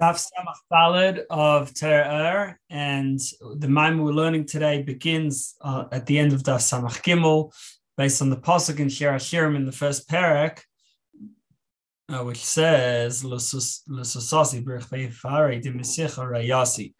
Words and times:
Daf 0.00 0.16
Samach 0.16 0.54
Dalid 0.72 1.26
of 1.28 1.74
Torah 1.74 2.08
Ohr, 2.08 2.58
and 2.70 3.18
the 3.58 3.66
maamar 3.66 4.02
we're 4.02 4.12
learning 4.12 4.46
today 4.46 4.80
begins 4.80 5.56
uh, 5.60 5.84
at 5.92 6.06
the 6.06 6.18
end 6.18 6.32
of 6.32 6.42
Daf 6.42 6.60
Samach 6.60 7.02
Gimel, 7.02 7.52
based 7.98 8.22
on 8.22 8.30
the 8.30 8.38
pasuk 8.38 8.80
in 8.80 8.88
Shir 8.88 9.12
Hashirim 9.12 9.56
in 9.56 9.66
the 9.66 9.72
first 9.72 10.08
parak, 10.08 10.60
uh, 12.08 12.24
which 12.24 12.42
says 12.42 13.22
"L'susasi 13.24 14.64
b'rechvei 14.64 15.62
dimisicha 15.62 16.24
rayasi" 16.26 16.94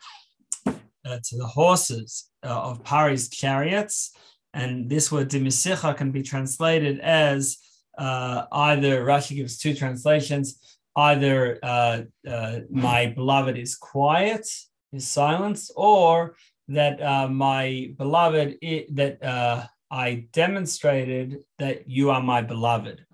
uh, 0.67 1.19
to 1.25 1.39
the 1.39 1.47
horses 1.47 2.31
uh, 2.45 2.49
of 2.49 2.85
Pari's 2.85 3.31
chariots, 3.31 4.15
and 4.53 4.91
this 4.91 5.11
word 5.11 5.31
dimisicha 5.31 5.97
can 5.97 6.13
be 6.13 6.23
translated 6.23 7.01
as 7.01 7.57
uh, 7.97 8.45
either 8.53 9.07
Rashi 9.07 9.37
gives 9.37 9.57
two 9.57 9.73
translations 9.73 10.79
either 11.09 11.59
uh, 11.63 12.03
uh, 12.29 12.61
my 12.71 13.07
beloved 13.07 13.57
is 13.57 13.75
quiet, 13.77 14.47
is 14.93 15.07
silenced, 15.07 15.73
or 15.77 16.37
that 16.69 17.03
uh, 17.03 17.29
my 17.29 17.93
beloved 17.97 18.49
that 18.93 19.15
uh, 19.23 19.67
I 19.91 20.27
demonstrated 20.33 21.39
that 21.59 21.89
you 21.89 22.11
are 22.11 22.23
my 22.23 22.43
beloved. 22.43 23.05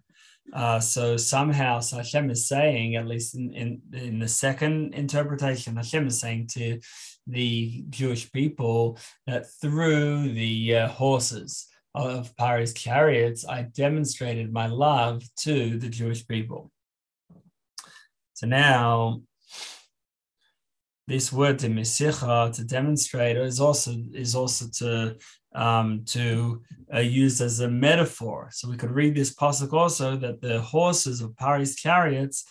Uh, 0.53 0.79
so 0.79 1.17
somehow 1.17 1.81
Hashem 1.83 2.31
is 2.31 2.47
saying, 2.47 2.97
at 2.97 3.07
least 3.07 3.35
in, 3.35 3.53
in, 3.53 3.81
in 3.93 4.19
the 4.19 4.29
second 4.29 4.95
interpretation, 4.95 5.77
Hashem 5.77 6.07
is 6.07 6.21
saying 6.21 6.49
to 6.53 6.79
the 7.27 7.85
Jewish 7.91 8.31
people 8.31 8.99
that 9.27 9.47
through 9.61 10.33
the 10.33 10.77
uh, 10.77 10.89
horses 10.89 11.67
of 11.95 12.37
Pari's 12.37 12.75
chariots, 12.75 13.45
I 13.47 13.63
demonstrated 13.63 14.53
my 14.53 14.67
love 14.67 15.25
to 15.41 15.79
the 15.79 15.89
Jewish 15.89 16.27
people. 16.29 16.71
So 18.37 18.47
now 18.47 19.23
this 21.09 21.33
word 21.33 21.59
to 21.61 21.69
misicha 21.69 22.55
to 22.55 22.65
demonstrate 22.65 23.39
is 23.39 23.61
also 23.61 23.95
is 24.13 24.35
also 24.35 24.67
to 24.81 25.17
um, 25.55 26.05
to 26.09 26.63
uh, 26.93 26.99
use 26.99 27.41
as 27.41 27.61
a 27.61 27.69
metaphor. 27.69 28.51
So 28.53 28.69
we 28.69 28.77
could 28.77 28.91
read 28.91 29.15
this 29.15 29.35
pasuk 29.35 29.73
also 29.73 30.17
that 30.17 30.43
the 30.43 30.61
horses 30.61 31.23
of 31.23 31.35
Pari's 31.39 31.77
chariots 31.77 32.45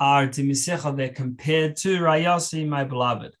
are 0.00 0.26
to 0.26 0.42
misicha. 0.42 0.96
They're 0.96 1.10
compared 1.10 1.76
to 1.76 2.00
Rayasi, 2.00 2.66
my 2.66 2.82
beloved, 2.82 3.36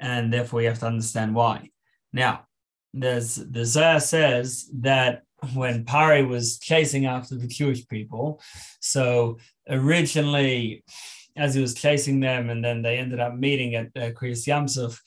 and 0.00 0.32
therefore 0.32 0.62
you 0.62 0.68
have 0.68 0.80
to 0.80 0.86
understand 0.86 1.36
why. 1.36 1.70
Now, 2.12 2.48
there's 2.92 3.36
the 3.36 3.64
Zohar 3.64 4.00
says 4.00 4.68
that 4.80 5.22
when 5.54 5.84
Pari 5.84 6.24
was 6.24 6.58
chasing 6.58 7.06
after 7.06 7.36
the 7.36 7.46
Jewish 7.46 7.86
people, 7.86 8.42
so 8.80 9.38
originally 9.68 10.82
as 11.38 11.54
he 11.54 11.60
was 11.60 11.74
chasing 11.74 12.20
them, 12.20 12.50
and 12.50 12.64
then 12.64 12.82
they 12.82 12.98
ended 12.98 13.20
up 13.20 13.34
meeting 13.34 13.74
at 13.74 13.86
uh, 13.96 14.10
Kriyas. 14.10 15.00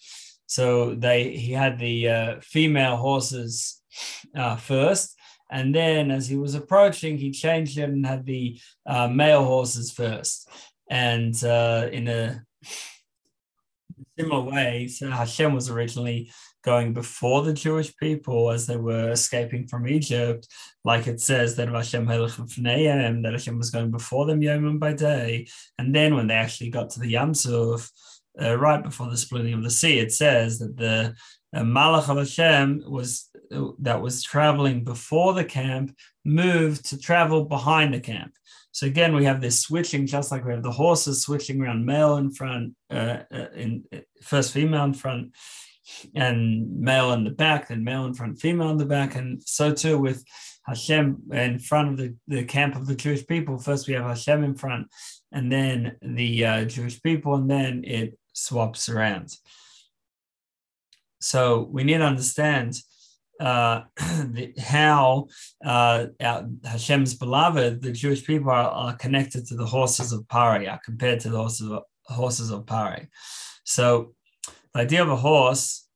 So 0.47 0.95
they 0.95 1.35
he 1.35 1.51
had 1.51 1.77
the 1.77 2.09
uh, 2.09 2.35
female 2.41 2.97
horses 2.97 3.81
uh, 4.35 4.55
first, 4.55 5.15
and 5.51 5.75
then 5.75 6.11
as 6.11 6.27
he 6.27 6.37
was 6.37 6.55
approaching, 6.55 7.17
he 7.17 7.31
changed 7.31 7.77
it 7.77 7.89
and 7.89 8.05
had 8.05 8.25
the 8.25 8.59
uh, 8.85 9.07
male 9.07 9.45
horses 9.45 9.91
first. 9.91 10.49
And 10.89 11.35
uh, 11.43 11.89
in 11.91 12.07
a 12.07 12.43
similar 14.21 14.41
way, 14.41 14.89
Hashem 15.01 15.53
was 15.53 15.69
originally 15.69 16.31
going 16.63 16.93
before 16.93 17.41
the 17.41 17.53
Jewish 17.53 17.95
people 17.97 18.51
as 18.51 18.67
they 18.67 18.77
were 18.77 19.09
escaping 19.11 19.67
from 19.67 19.87
Egypt, 19.87 20.47
like 20.83 21.07
it 21.07 21.19
says 21.19 21.55
that 21.55 21.69
Hashem 21.69 22.05
that 22.05 23.31
Hashem 23.31 23.57
was 23.57 23.71
going 23.71 23.91
before 23.91 24.25
them 24.25 24.41
Yom 24.41 24.79
by 24.79 24.93
day. 24.93 25.47
And 25.77 25.93
then 25.93 26.15
when 26.15 26.27
they 26.27 26.35
actually 26.35 26.69
got 26.69 26.91
to 26.91 26.99
the 26.99 27.09
Yam 27.09 27.33
Suf, 27.33 27.89
uh, 28.41 28.57
right 28.57 28.83
before 28.83 29.09
the 29.09 29.17
splitting 29.17 29.53
of 29.53 29.63
the 29.63 29.69
sea, 29.69 29.99
it 29.99 30.13
says 30.13 30.59
that 30.59 30.77
the 30.77 31.15
uh, 31.53 31.63
Malach 31.63 32.09
of 32.09 32.17
Hashem 32.17 32.83
was 32.87 33.29
uh, 33.53 33.69
that 33.79 34.01
was 34.01 34.23
traveling 34.23 34.83
before 34.83 35.33
the 35.33 35.43
camp 35.43 35.95
moved 36.23 36.85
to 36.85 36.97
travel 36.97 37.45
behind 37.45 37.93
the 37.93 37.99
camp. 37.99 38.33
So 38.71 38.87
again, 38.87 39.13
we 39.13 39.25
have 39.25 39.41
this 39.41 39.59
switching, 39.59 40.05
just 40.05 40.31
like 40.31 40.45
we 40.45 40.53
have 40.53 40.63
the 40.63 40.71
horses 40.71 41.21
switching 41.21 41.61
around 41.61 41.85
male 41.85 42.17
in 42.17 42.31
front, 42.31 42.73
uh, 42.89 43.17
uh 43.33 43.47
in 43.55 43.83
uh, 43.93 43.99
first 44.21 44.53
female 44.53 44.85
in 44.85 44.93
front, 44.93 45.33
and 46.15 46.79
male 46.79 47.11
in 47.11 47.23
the 47.23 47.31
back, 47.31 47.67
then 47.67 47.83
male 47.83 48.05
in 48.05 48.13
front, 48.13 48.39
female 48.39 48.69
in 48.69 48.77
the 48.77 48.85
back, 48.85 49.15
and 49.15 49.43
so 49.43 49.73
too 49.73 49.97
with 49.97 50.23
Hashem 50.65 51.23
in 51.31 51.59
front 51.59 51.89
of 51.89 51.97
the, 51.97 52.15
the 52.27 52.43
camp 52.43 52.75
of 52.75 52.87
the 52.87 52.95
Jewish 52.95 53.25
people. 53.25 53.57
First, 53.57 53.87
we 53.87 53.93
have 53.95 54.05
Hashem 54.05 54.43
in 54.43 54.55
front, 54.55 54.87
and 55.31 55.51
then 55.51 55.97
the 56.01 56.45
uh, 56.45 56.65
Jewish 56.65 57.01
people, 57.01 57.35
and 57.35 57.49
then 57.49 57.83
it 57.85 58.17
swaps 58.33 58.87
around. 58.87 59.35
So 61.19 61.67
we 61.71 61.83
need 61.83 61.97
to 61.97 62.05
understand 62.05 62.79
uh, 63.41 63.83
the, 63.97 64.53
how 64.59 65.27
uh, 65.65 66.05
our, 66.21 66.47
Hashem's 66.63 67.15
beloved, 67.15 67.81
the 67.81 67.91
Jewish 67.91 68.25
people, 68.25 68.51
are, 68.51 68.69
are, 68.69 68.95
connected 68.95 69.47
to 69.47 69.55
the 69.55 69.65
horses 69.65 70.13
of 70.13 70.27
Pari, 70.27 70.67
are 70.67 70.79
compared 70.85 71.19
to 71.21 71.29
the 71.29 71.37
horses 71.37 71.69
of, 71.69 71.83
horses 72.05 72.51
of 72.51 72.65
Pari. 72.65 73.09
So 73.63 74.13
the 74.73 74.81
idea 74.81 75.01
of 75.01 75.09
a 75.09 75.15
horse 75.15 75.87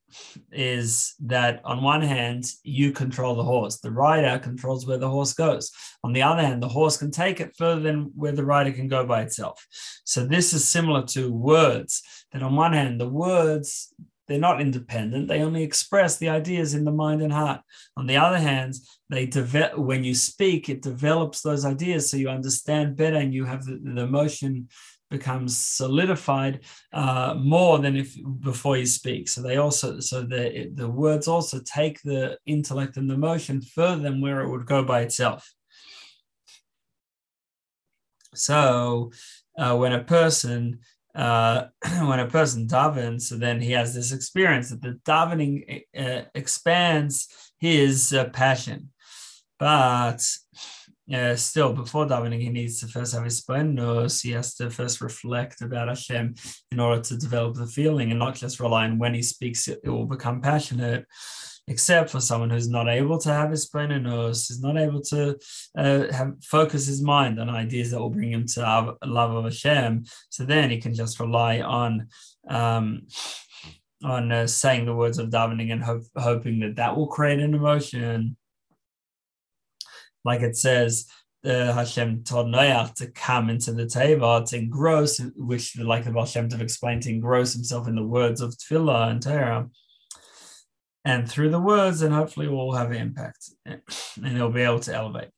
is 0.51 1.13
that 1.19 1.61
on 1.65 1.83
one 1.83 2.01
hand, 2.01 2.45
you 2.63 2.91
control 2.91 3.35
the 3.35 3.43
horse. 3.43 3.79
The 3.79 3.91
rider 3.91 4.39
controls 4.39 4.87
where 4.87 4.97
the 4.97 5.09
horse 5.09 5.33
goes. 5.33 5.71
On 6.03 6.13
the 6.13 6.23
other 6.23 6.41
hand, 6.41 6.63
the 6.63 6.69
horse 6.69 6.97
can 6.97 7.11
take 7.11 7.39
it 7.39 7.55
further 7.57 7.81
than 7.81 8.11
where 8.15 8.31
the 8.31 8.45
rider 8.45 8.71
can 8.71 8.87
go 8.87 9.05
by 9.05 9.21
itself. 9.21 9.65
So 10.03 10.25
this 10.25 10.53
is 10.53 10.67
similar 10.67 11.03
to 11.07 11.31
words, 11.31 12.01
that 12.31 12.43
on 12.43 12.55
one 12.55 12.73
hand, 12.73 12.99
the 12.99 13.09
words, 13.09 13.93
they're 14.27 14.39
not 14.39 14.61
independent. 14.61 15.27
They 15.27 15.41
only 15.41 15.63
express 15.63 16.17
the 16.17 16.29
ideas 16.29 16.73
in 16.73 16.83
the 16.83 16.91
mind 16.91 17.21
and 17.21 17.31
heart. 17.31 17.61
On 17.95 18.07
the 18.07 18.17
other 18.17 18.39
hand, 18.39 18.75
they 19.09 19.25
develop 19.25 19.77
when 19.77 20.03
you 20.03 20.15
speak, 20.15 20.67
it 20.67 20.81
develops 20.81 21.41
those 21.41 21.65
ideas 21.65 22.09
so 22.09 22.17
you 22.17 22.29
understand 22.29 22.95
better 22.95 23.17
and 23.17 23.33
you 23.33 23.45
have 23.45 23.65
the, 23.65 23.79
the 23.83 24.01
emotion 24.01 24.67
becomes 25.11 25.55
solidified 25.55 26.61
uh, 26.91 27.35
more 27.37 27.77
than 27.79 27.95
if 27.95 28.17
before 28.39 28.77
you 28.77 28.85
speak. 28.85 29.29
So 29.29 29.41
they 29.41 29.57
also 29.57 29.99
so 29.99 30.23
the 30.23 30.71
the 30.73 30.89
words 30.89 31.27
also 31.27 31.59
take 31.59 32.01
the 32.01 32.37
intellect 32.45 32.97
and 32.97 33.09
the 33.09 33.13
emotion 33.13 33.61
further 33.61 34.01
than 34.01 34.21
where 34.21 34.41
it 34.41 34.49
would 34.49 34.65
go 34.65 34.83
by 34.83 35.01
itself. 35.01 35.53
So 38.33 39.11
uh, 39.57 39.77
when 39.77 39.93
a 39.93 40.03
person 40.03 40.79
uh, 41.15 41.67
when 42.01 42.19
a 42.19 42.27
person 42.27 42.67
davens, 42.67 43.23
so 43.23 43.37
then 43.37 43.61
he 43.61 43.71
has 43.71 43.93
this 43.95 44.11
experience 44.11 44.69
that 44.69 44.81
the 44.81 44.99
davening 45.05 45.83
uh, 45.97 46.23
expands 46.35 47.27
his 47.57 48.13
uh, 48.13 48.25
passion, 48.25 48.89
but 49.57 50.21
uh, 51.13 51.35
still 51.35 51.71
before 51.71 52.07
davening, 52.07 52.41
he 52.41 52.49
needs 52.49 52.79
to 52.79 52.87
first 52.87 53.13
have 53.13 53.23
hisbonenus. 53.23 54.23
He 54.23 54.31
has 54.31 54.55
to 54.55 54.69
first 54.69 55.01
reflect 55.01 55.61
about 55.61 55.87
Hashem 55.87 56.35
in 56.71 56.79
order 56.79 57.01
to 57.01 57.17
develop 57.17 57.55
the 57.55 57.67
feeling 57.67 58.09
and 58.09 58.19
not 58.19 58.35
just 58.35 58.59
rely 58.59 58.85
on 58.85 58.97
when 58.97 59.13
he 59.13 59.21
speaks, 59.21 59.67
it, 59.67 59.81
it 59.83 59.89
will 59.89 60.07
become 60.07 60.41
passionate. 60.41 61.05
Except 61.67 62.11
for 62.11 62.19
someone 62.19 62.51
who's 62.51 62.69
not 62.69 62.87
able 62.87 63.17
to 63.17 63.29
have 63.29 63.49
hisbonenus, 63.49 64.51
is 64.51 64.61
not 64.61 64.77
able 64.77 65.01
to 65.01 65.35
uh, 65.75 66.13
have 66.13 66.33
focus 66.43 66.85
his 66.85 67.01
mind 67.01 67.39
on 67.39 67.49
ideas 67.49 67.89
that 67.89 67.99
will 67.99 68.11
bring 68.11 68.31
him 68.31 68.45
to 68.45 68.63
our 68.63 68.95
love 69.03 69.31
of 69.31 69.45
Hashem. 69.45 70.05
So 70.29 70.45
then 70.45 70.69
he 70.69 70.79
can 70.79 70.93
just 70.93 71.19
rely 71.19 71.61
on 71.61 72.07
um, 72.47 73.07
on 74.03 74.31
uh, 74.31 74.45
saying 74.45 74.85
the 74.85 74.93
words 74.93 75.17
of 75.17 75.31
davening 75.31 75.71
and 75.71 75.83
hope, 75.83 76.03
hoping 76.15 76.59
that 76.59 76.75
that 76.75 76.95
will 76.95 77.07
create 77.07 77.39
an 77.39 77.55
emotion 77.55 78.37
like 80.25 80.41
it 80.41 80.57
says, 80.57 81.05
uh, 81.45 81.71
Hashem 81.71 82.23
told 82.23 82.47
Noach 82.47 82.95
to 82.95 83.07
come 83.11 83.51
into 83.51 83.71
the 83.71 83.85
Teva 83.85 84.43
to 84.49 84.57
engross, 84.57 85.21
which, 85.35 85.77
like 85.77 86.03
the 86.03 86.11
Hashem 86.11 86.49
to 86.49 86.61
explain, 86.61 86.99
to 87.01 87.11
engross 87.11 87.53
himself 87.53 87.87
in 87.87 87.95
the 87.95 88.03
words 88.03 88.41
of 88.41 88.57
Tefillah 88.57 89.11
and 89.11 89.21
Torah. 89.21 89.69
And 91.05 91.29
through 91.29 91.51
the 91.51 91.59
words, 91.59 92.01
and 92.01 92.13
hopefully 92.13 92.47
we'll 92.47 92.71
have 92.73 92.91
impact 92.91 93.51
and 93.65 93.81
he'll 94.25 94.51
be 94.51 94.63
able 94.63 94.79
to 94.81 94.93
elevate. 94.93 95.29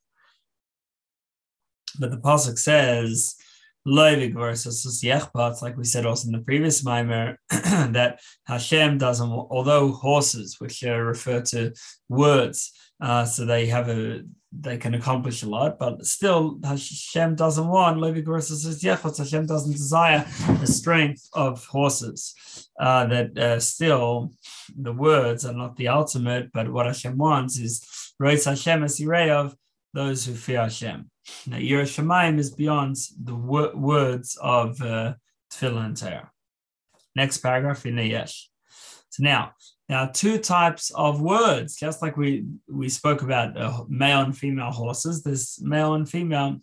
But 2.00 2.12
the 2.12 2.18
Pasuk 2.18 2.58
says, 2.58 3.36
like 5.62 5.78
we 5.78 5.84
said 5.84 6.06
also 6.06 6.28
in 6.28 6.34
the 6.34 6.44
previous 6.46 6.84
maamar, 6.84 7.36
that 7.50 8.19
Hashem 8.46 8.98
doesn't, 8.98 9.30
although 9.30 9.92
horses, 9.92 10.56
which 10.60 10.81
refer 10.84 11.42
to 11.42 11.74
words, 12.10 12.72
uh, 13.02 13.25
so 13.25 13.46
they 13.46 13.68
have 13.68 13.90
a 13.90 14.24
they 14.52 14.78
can 14.78 14.94
accomplish 14.94 15.44
a 15.44 15.50
lot, 15.50 15.78
but 15.78 16.06
still 16.06 16.60
Hashem 16.64 17.36
doesn't 17.36 17.68
want 17.68 18.00
Levi 18.00 18.22
Garissa 18.22 18.56
says 18.56 18.82
Hashem 19.18 19.46
doesn't 19.46 19.74
desire 19.74 20.26
the 20.60 20.68
strength 20.68 21.28
of 21.34 21.66
horses. 21.66 22.34
Uh, 22.80 23.06
that 23.08 23.38
uh, 23.38 23.60
still 23.60 24.32
the 24.78 24.94
words 24.94 25.46
are 25.46 25.54
not 25.54 25.76
the 25.76 25.90
ultimate, 25.90 26.52
but 26.54 26.72
what 26.72 26.86
Hashem 26.86 27.18
wants 27.18 27.58
is 27.58 27.86
Reis 28.20 28.46
Hashem 28.46 28.84
as 28.84 29.00
of 29.02 29.56
those 29.94 30.26
who 30.26 30.34
fear 30.34 30.62
Hashem. 30.62 31.10
Now 31.46 31.58
Yiras 31.58 31.98
Shamayim 31.98 32.40
is 32.40 32.52
beyond 32.52 32.96
the 33.22 33.36
wor- 33.36 33.76
words 33.76 34.38
of 34.42 34.82
uh, 34.82 35.16
Tefillah 35.52 35.86
and 35.86 35.98
Torah. 35.98 36.32
Next 37.16 37.40
paragraph 37.40 37.86
in 37.86 37.96
the 37.96 38.06
yesh. 38.06 38.50
So 39.10 39.24
now, 39.24 39.54
are 39.95 40.12
two 40.12 40.38
types 40.38 40.92
of 40.92 41.22
words, 41.22 41.75
just 41.78 42.01
like 42.01 42.18
we 42.18 42.45
we 42.68 42.89
spoke 42.89 43.22
about 43.22 43.57
uh, 43.57 43.84
male 43.88 44.22
and 44.22 44.38
female 44.38 44.72
horses. 44.72 45.24
There's 45.24 45.60
male 45.62 45.94
and 45.94 46.10
female 46.10 46.57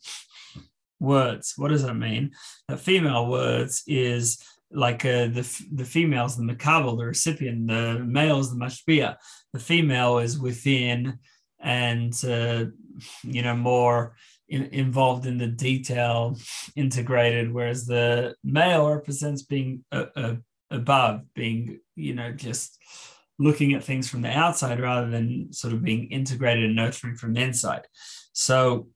words. 1.00 1.54
What 1.56 1.68
does 1.68 1.84
that 1.84 1.94
mean? 1.94 2.32
The 2.68 2.76
female 2.76 3.28
words 3.28 3.82
is 3.86 4.44
like 4.70 5.04
uh, 5.06 5.28
the 5.28 5.64
the 5.72 5.84
females, 5.84 6.36
the 6.36 6.42
makabel, 6.42 6.98
the 6.98 7.06
recipient. 7.06 7.68
The 7.68 8.00
male 8.00 8.40
is 8.40 8.50
the 8.50 8.56
mashpia. 8.56 9.16
The 9.52 9.60
female 9.60 10.18
is 10.18 10.38
within 10.38 11.18
and 11.60 12.12
uh, 12.24 12.66
you 13.22 13.42
know 13.42 13.56
more 13.56 14.16
in, 14.48 14.64
involved 14.66 15.26
in 15.26 15.38
the 15.38 15.46
detail, 15.46 16.36
integrated. 16.76 17.52
Whereas 17.52 17.86
the 17.86 18.34
male 18.44 18.90
represents 18.90 19.42
being 19.42 19.84
uh, 19.90 20.06
uh, 20.14 20.34
above, 20.70 21.22
being 21.34 21.80
you 21.96 22.14
know 22.14 22.32
just 22.32 22.78
looking 23.38 23.74
at 23.74 23.84
things 23.84 24.08
from 24.08 24.22
the 24.22 24.30
outside 24.30 24.80
rather 24.80 25.10
than 25.10 25.52
sort 25.52 25.72
of 25.72 25.82
being 25.82 26.10
integrated 26.10 26.64
and 26.64 26.76
nurturing 26.76 27.16
from 27.16 27.34
the 27.34 27.42
inside. 27.42 27.86
So 28.32 28.88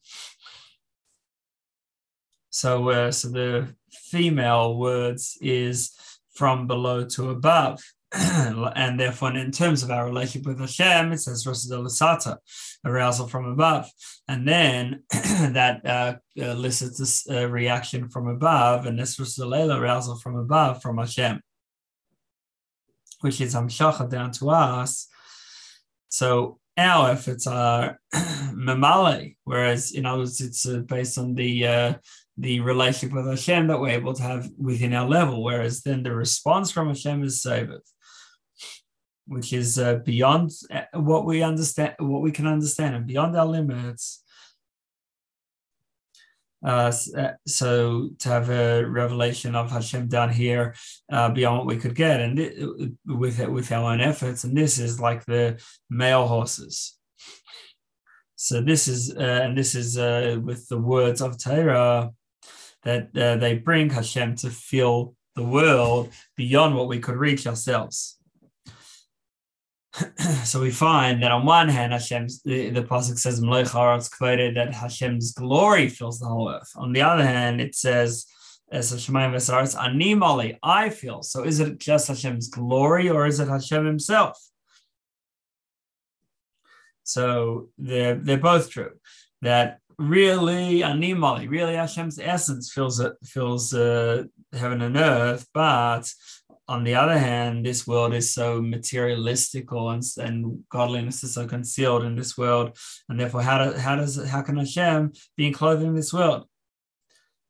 so, 2.58 2.88
uh, 2.88 3.12
so 3.12 3.28
the 3.28 3.72
female 3.92 4.76
words 4.76 5.38
is 5.40 5.92
from 6.34 6.66
below 6.66 7.04
to 7.04 7.30
above. 7.30 7.80
and 8.12 8.98
therefore, 8.98 9.36
in 9.36 9.52
terms 9.52 9.84
of 9.84 9.92
our 9.92 10.06
relationship 10.06 10.46
with 10.46 10.58
Hashem, 10.58 11.12
it 11.12 11.18
says 11.18 11.46
Rosa 11.46 12.38
arousal 12.84 13.28
from 13.28 13.44
above. 13.44 13.88
And 14.26 14.48
then 14.48 15.04
that 15.12 15.86
uh, 15.86 16.14
elicits 16.34 17.28
a 17.28 17.44
uh, 17.44 17.46
reaction 17.46 18.08
from 18.08 18.26
above, 18.26 18.86
and 18.86 18.98
this 18.98 19.20
Rosa 19.20 19.46
arousal 19.46 20.16
from 20.16 20.34
above 20.34 20.82
from 20.82 20.98
Hashem, 20.98 21.40
which 23.20 23.40
is 23.40 23.54
Hamshacha 23.54 24.08
down 24.08 24.30
to 24.32 24.50
us. 24.50 25.08
So 26.08 26.58
our 26.76 27.10
efforts 27.10 27.46
are 27.46 27.98
mamale, 28.14 29.36
whereas 29.44 29.92
in 29.92 30.06
others 30.06 30.40
it's 30.40 30.66
uh, 30.66 30.78
based 30.78 31.18
on 31.18 31.34
the 31.34 31.66
uh, 31.66 31.94
the 32.36 32.60
relationship 32.60 33.16
with 33.16 33.26
Hashem 33.26 33.66
that 33.66 33.80
we're 33.80 33.88
able 33.88 34.14
to 34.14 34.22
have 34.22 34.48
within 34.56 34.94
our 34.94 35.08
level, 35.08 35.42
whereas 35.42 35.82
then 35.82 36.04
the 36.04 36.14
response 36.14 36.70
from 36.70 36.86
Hashem 36.86 37.24
is 37.24 37.42
Sabbath, 37.42 37.82
which 39.26 39.52
is 39.52 39.76
uh, 39.78 39.96
beyond 39.96 40.52
uh, 40.70 40.82
what 40.94 41.26
we 41.26 41.42
understand, 41.42 41.94
what 41.98 42.22
we 42.22 42.30
can 42.30 42.46
understand, 42.46 42.94
and 42.94 43.06
beyond 43.06 43.36
our 43.36 43.46
limits. 43.46 44.22
Uh, 46.64 46.92
uh, 47.16 47.30
so 47.46 48.10
to 48.18 48.28
have 48.28 48.50
a 48.50 48.84
revelation 48.84 49.54
of 49.54 49.70
Hashem 49.70 50.08
down 50.08 50.30
here 50.30 50.74
uh, 51.10 51.30
beyond 51.30 51.58
what 51.58 51.66
we 51.66 51.76
could 51.76 51.94
get, 51.94 52.20
and 52.20 52.38
it, 52.38 52.92
with 53.06 53.38
with 53.48 53.70
our 53.70 53.92
own 53.92 54.00
efforts, 54.00 54.44
and 54.44 54.56
this 54.56 54.78
is 54.78 55.00
like 55.00 55.24
the 55.24 55.62
male 55.88 56.26
horses. 56.26 56.98
So 58.34 58.60
this 58.60 58.88
is 58.88 59.14
uh, 59.16 59.40
and 59.44 59.56
this 59.56 59.74
is 59.74 59.98
uh, 59.98 60.38
with 60.42 60.68
the 60.68 60.78
words 60.78 61.20
of 61.20 61.38
Torah 61.38 62.10
that 62.82 63.16
uh, 63.16 63.36
they 63.36 63.58
bring 63.58 63.90
Hashem 63.90 64.36
to 64.36 64.50
fill 64.50 65.14
the 65.36 65.44
world 65.44 66.12
beyond 66.36 66.74
what 66.74 66.88
we 66.88 66.98
could 66.98 67.16
reach 67.16 67.46
ourselves. 67.46 68.17
so 70.44 70.60
we 70.60 70.70
find 70.70 71.22
that 71.22 71.32
on 71.32 71.46
one 71.46 71.68
hand, 71.68 71.92
Hashem's 71.92 72.42
the, 72.42 72.70
the 72.70 72.82
pasuk 72.82 73.18
says 73.18 73.40
it's 73.42 74.08
quoted 74.08 74.56
that 74.56 74.74
Hashem's 74.74 75.32
glory 75.32 75.88
fills 75.88 76.18
the 76.18 76.26
whole 76.26 76.50
earth. 76.50 76.70
On 76.76 76.92
the 76.92 77.02
other 77.02 77.24
hand, 77.24 77.60
it 77.60 77.74
says 77.74 78.26
as 78.70 78.92
Hashemayim 78.92 79.32
Vesaretz 79.32 79.74
Animali, 79.74 80.58
I 80.62 80.90
feel. 80.90 81.22
So 81.22 81.44
is 81.44 81.60
it 81.60 81.78
just 81.78 82.08
Hashem's 82.08 82.48
glory 82.48 83.08
or 83.08 83.26
is 83.26 83.40
it 83.40 83.48
Hashem 83.48 83.86
Himself? 83.86 84.38
So 87.04 87.70
they're 87.78 88.16
they're 88.16 88.36
both 88.36 88.70
true. 88.70 88.92
That 89.40 89.78
really 89.98 90.80
animali, 90.80 91.48
really 91.48 91.74
Hashem's 91.74 92.18
essence 92.18 92.70
fills 92.72 93.00
it 93.00 93.14
fills 93.24 93.72
uh, 93.72 94.24
heaven 94.52 94.82
and 94.82 94.96
earth. 94.96 95.46
But 95.54 96.12
on 96.68 96.84
the 96.84 96.94
other 96.94 97.18
hand, 97.18 97.64
this 97.64 97.86
world 97.86 98.12
is 98.12 98.32
so 98.32 98.60
materialistical 98.60 99.92
and, 99.92 100.04
and 100.26 100.64
godliness 100.68 101.24
is 101.24 101.32
so 101.34 101.46
concealed 101.46 102.04
in 102.04 102.14
this 102.14 102.36
world, 102.36 102.76
and 103.08 103.18
therefore, 103.18 103.42
how, 103.42 103.64
do, 103.64 103.78
how 103.78 103.96
does 103.96 104.22
how 104.28 104.42
can 104.42 104.58
Hashem 104.58 105.12
be 105.36 105.46
enclosed 105.46 105.82
in 105.82 105.94
this 105.94 106.12
world? 106.12 106.46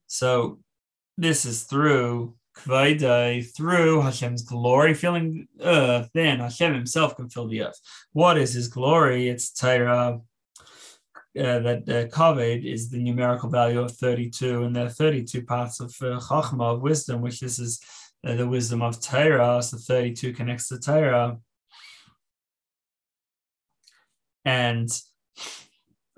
So, 0.07 0.61
this 1.17 1.45
is 1.45 1.65
through 1.65 2.37
Kvaidai, 2.59 3.55
through 3.57 4.03
Hashem's 4.03 4.43
glory 4.43 4.95
filling 4.95 5.49
earth. 5.61 6.11
Then 6.15 6.39
Hashem 6.39 6.75
Himself 6.75 7.17
can 7.17 7.29
fill 7.29 7.49
the 7.49 7.63
earth. 7.63 7.81
What 8.13 8.39
is 8.39 8.55
His 8.55 8.69
glory? 8.69 9.29
It's 9.29 9.51
Torah 9.51 10.21
uh, 11.39 11.59
that 11.59 12.11
uh, 12.17 12.37
is 12.39 12.91
the 12.91 12.99
numerical 12.99 13.51
value 13.51 13.81
of 13.81 13.97
32, 13.97 14.63
and 14.63 14.75
there 14.75 14.87
are 14.87 14.91
32 14.91 15.45
parts 15.45 15.81
of 15.81 15.95
uh, 16.03 16.21
of 16.31 16.83
wisdom, 16.83 17.21
which 17.21 17.41
this 17.41 17.59
is 17.59 17.81
uh, 18.27 18.35
the 18.35 18.49
wisdom 18.49 18.83
of 18.83 19.01
Torah. 19.01 19.63
So 19.63 19.77
32 19.77 20.33
connects 20.33 20.69
to 20.69 20.79
Torah. 20.79 21.39
And 24.45 24.89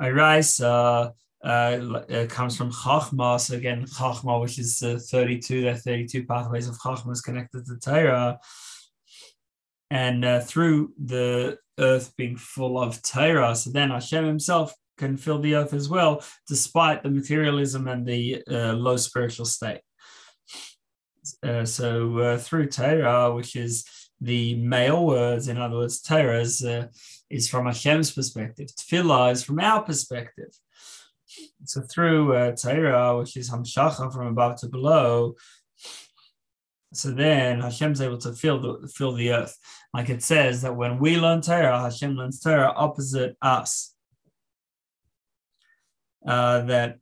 Iraisa 0.01 1.13
uh, 1.43 1.49
uh, 1.49 2.27
comes 2.29 2.57
from 2.57 2.71
Chachma. 2.71 3.41
So 3.41 3.57
again, 3.57 3.85
Chachma, 3.87 4.41
which 4.41 4.59
is 4.59 4.83
uh, 4.83 4.99
32, 5.11 5.63
there 5.63 5.75
are 5.75 5.77
32 5.77 6.27
pathways 6.27 6.69
of 6.69 6.79
Chachma 6.79 7.13
is 7.13 7.23
connected 7.23 7.67
to 7.67 7.79
Torah. 7.79 8.39
And 9.91 10.25
uh, 10.25 10.41
through 10.41 10.93
the 11.03 11.59
earth 11.79 12.15
being 12.17 12.37
full 12.37 12.81
of 12.81 13.03
Torah, 13.03 13.57
so 13.57 13.71
then 13.71 13.91
Hashem 13.91 14.25
himself 14.25 14.73
can 14.99 15.17
fill 15.17 15.41
the 15.41 15.57
earth 15.57 15.73
as 15.73 15.89
well, 15.89 16.23
despite 16.47 17.03
the 17.03 17.11
materialism 17.11 17.89
and 17.89 18.07
the 18.07 18.43
uh, 18.49 18.75
low 18.75 18.97
spiritual 18.97 19.47
state. 19.47 19.81
Uh, 21.43 21.65
so 21.65 22.19
uh, 22.19 22.39
through 22.39 22.69
Torah, 22.69 23.35
which 23.35 23.57
is 23.57 23.85
the 24.21 24.55
male 24.57 25.05
words, 25.05 25.49
in 25.49 25.59
other 25.59 25.77
words, 25.77 26.01
Torah 26.01 26.41
is, 26.41 26.65
uh, 26.65 26.87
is 27.29 27.49
from 27.49 27.67
Hashem's 27.67 28.13
perspective. 28.13 28.69
Tefillah 28.69 29.33
is 29.33 29.43
from 29.43 29.61
our 29.61 29.83
perspective. 29.83 30.53
So 31.65 31.83
through 31.83 32.35
uh, 32.35 32.57
Torah, 32.57 33.19
which 33.19 33.37
is 33.37 33.51
Hamshacha 33.51 34.13
from 34.13 34.27
above 34.29 34.61
to 34.61 34.69
below, 34.69 35.37
so 36.93 37.13
then 37.13 37.61
Hashem's 37.61 38.01
able 38.01 38.19
to 38.19 38.33
fill 38.33 38.61
the 38.61 38.89
fill 38.89 39.13
the 39.13 39.33
earth. 39.33 39.57
Like 39.95 40.11
it 40.11 40.23
says 40.23 40.63
that 40.63 40.77
when 40.77 40.99
we 40.99 41.19
learn 41.19 41.41
Torah, 41.41 41.83
Hashem 41.83 42.17
learns 42.17 42.41
Torah 42.41 42.73
opposite 42.75 43.37
us 43.41 43.95
uh, 46.27 46.63
that 46.63 46.99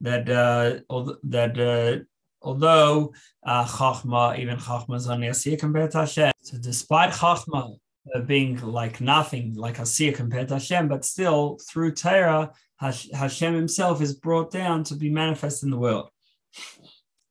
that 0.00 0.28
uh, 0.28 1.14
that 1.24 1.58
uh, 1.58 2.04
although 2.46 3.12
uh, 3.44 3.64
Chachma, 3.64 4.38
even 4.38 4.56
Chachma 4.56 4.94
is 4.96 5.08
only 5.08 5.26
Asiya 5.26 5.58
compared 5.58 5.90
to 5.90 5.98
Hashem. 5.98 6.32
So 6.42 6.56
despite 6.58 7.12
Chachma 7.12 7.76
uh, 8.14 8.20
being 8.20 8.56
like 8.60 9.00
nothing, 9.00 9.54
like 9.54 9.78
Asiya 9.78 10.14
compared 10.14 10.48
to 10.48 10.54
Hashem, 10.54 10.88
but 10.88 11.04
still 11.04 11.58
through 11.68 11.92
Torah, 11.92 12.52
Hashem 12.78 13.54
himself 13.54 14.00
is 14.00 14.14
brought 14.14 14.50
down 14.50 14.84
to 14.84 14.94
be 14.94 15.10
manifest 15.10 15.64
in 15.64 15.70
the 15.70 15.78
world. 15.78 16.08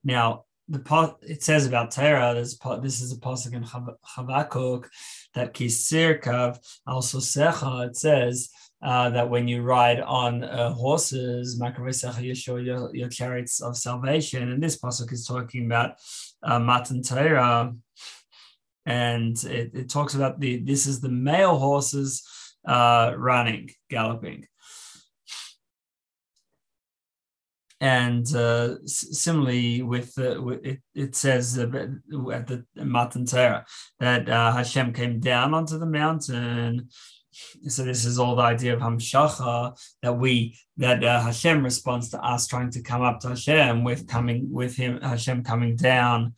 Now, 0.03 0.45
the 0.67 1.15
it 1.21 1.43
says 1.43 1.65
about 1.65 1.91
Torah, 1.91 2.33
this, 2.33 2.57
this 2.81 3.01
is 3.01 3.11
a 3.13 3.17
pasuk 3.17 3.53
in 3.53 3.63
Habakkuk 4.03 4.89
that 5.35 5.53
Kisir 5.53 6.21
Kav, 6.21 6.57
also 6.87 7.19
Secha, 7.19 7.87
it 7.87 7.95
says, 7.95 8.49
uh, 8.85 9.09
that 9.09 9.27
when 9.27 9.47
you 9.47 9.63
ride 9.63 9.99
on 9.99 10.43
uh, 10.43 10.71
horses, 10.71 11.59
you 12.19 12.35
show 12.35 12.57
your, 12.57 12.95
your 12.95 13.09
chariots 13.09 13.59
of 13.59 13.75
salvation. 13.75 14.51
And 14.51 14.61
this 14.61 14.79
pasuk 14.79 15.11
is 15.11 15.25
talking 15.25 15.65
about 15.65 15.95
uh, 16.43 16.59
Matan 16.59 17.01
Torah, 17.01 17.73
and 18.85 19.43
it, 19.45 19.71
it, 19.73 19.89
talks 19.89 20.13
about 20.13 20.39
the 20.39 20.57
this 20.57 20.85
is 20.85 21.01
the 21.01 21.09
male 21.09 21.57
horses 21.57 22.23
uh, 22.67 23.13
running, 23.17 23.71
galloping. 23.89 24.45
And 27.81 28.33
uh, 28.35 28.85
similarly, 28.85 29.81
with, 29.81 30.13
with 30.17 30.63
it, 30.63 30.81
it 30.93 31.15
says 31.15 31.57
at 31.57 31.71
the 31.71 32.65
Matan 32.75 33.25
Torah 33.25 33.65
that 33.99 34.29
uh, 34.29 34.51
Hashem 34.51 34.93
came 34.93 35.19
down 35.19 35.55
onto 35.55 35.79
the 35.79 35.87
mountain 35.87 36.89
so 37.67 37.83
this 37.83 38.05
is 38.05 38.19
all 38.19 38.35
the 38.35 38.41
idea 38.41 38.73
of 38.73 38.79
hamshacha 38.79 39.77
that 40.01 40.13
we 40.13 40.57
that 40.77 41.03
uh, 41.03 41.21
Hashem 41.21 41.63
responds 41.63 42.09
to 42.09 42.23
us 42.23 42.47
trying 42.47 42.71
to 42.71 42.81
come 42.81 43.01
up 43.01 43.19
to 43.21 43.29
Hashem 43.29 43.83
with 43.83 44.07
coming 44.07 44.51
with 44.51 44.75
him 44.75 45.01
Hashem 45.01 45.43
coming 45.43 45.75
down. 45.75 46.33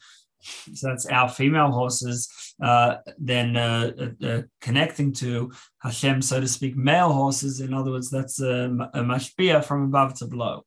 So 0.73 0.87
that's 0.87 1.07
our 1.07 1.27
female 1.27 1.71
horses 1.71 2.29
uh, 2.61 2.95
then 3.17 3.55
uh, 3.55 3.91
uh, 3.99 4.25
uh 4.25 4.41
connecting 4.61 5.13
to 5.13 5.51
Hashem, 5.79 6.21
so 6.21 6.39
to 6.39 6.47
speak, 6.47 6.75
male 6.75 7.11
horses. 7.11 7.61
In 7.61 7.73
other 7.73 7.91
words, 7.91 8.09
that's 8.09 8.39
a, 8.41 8.89
a 8.93 9.61
from 9.61 9.83
above 9.83 10.15
to 10.15 10.25
below. 10.25 10.65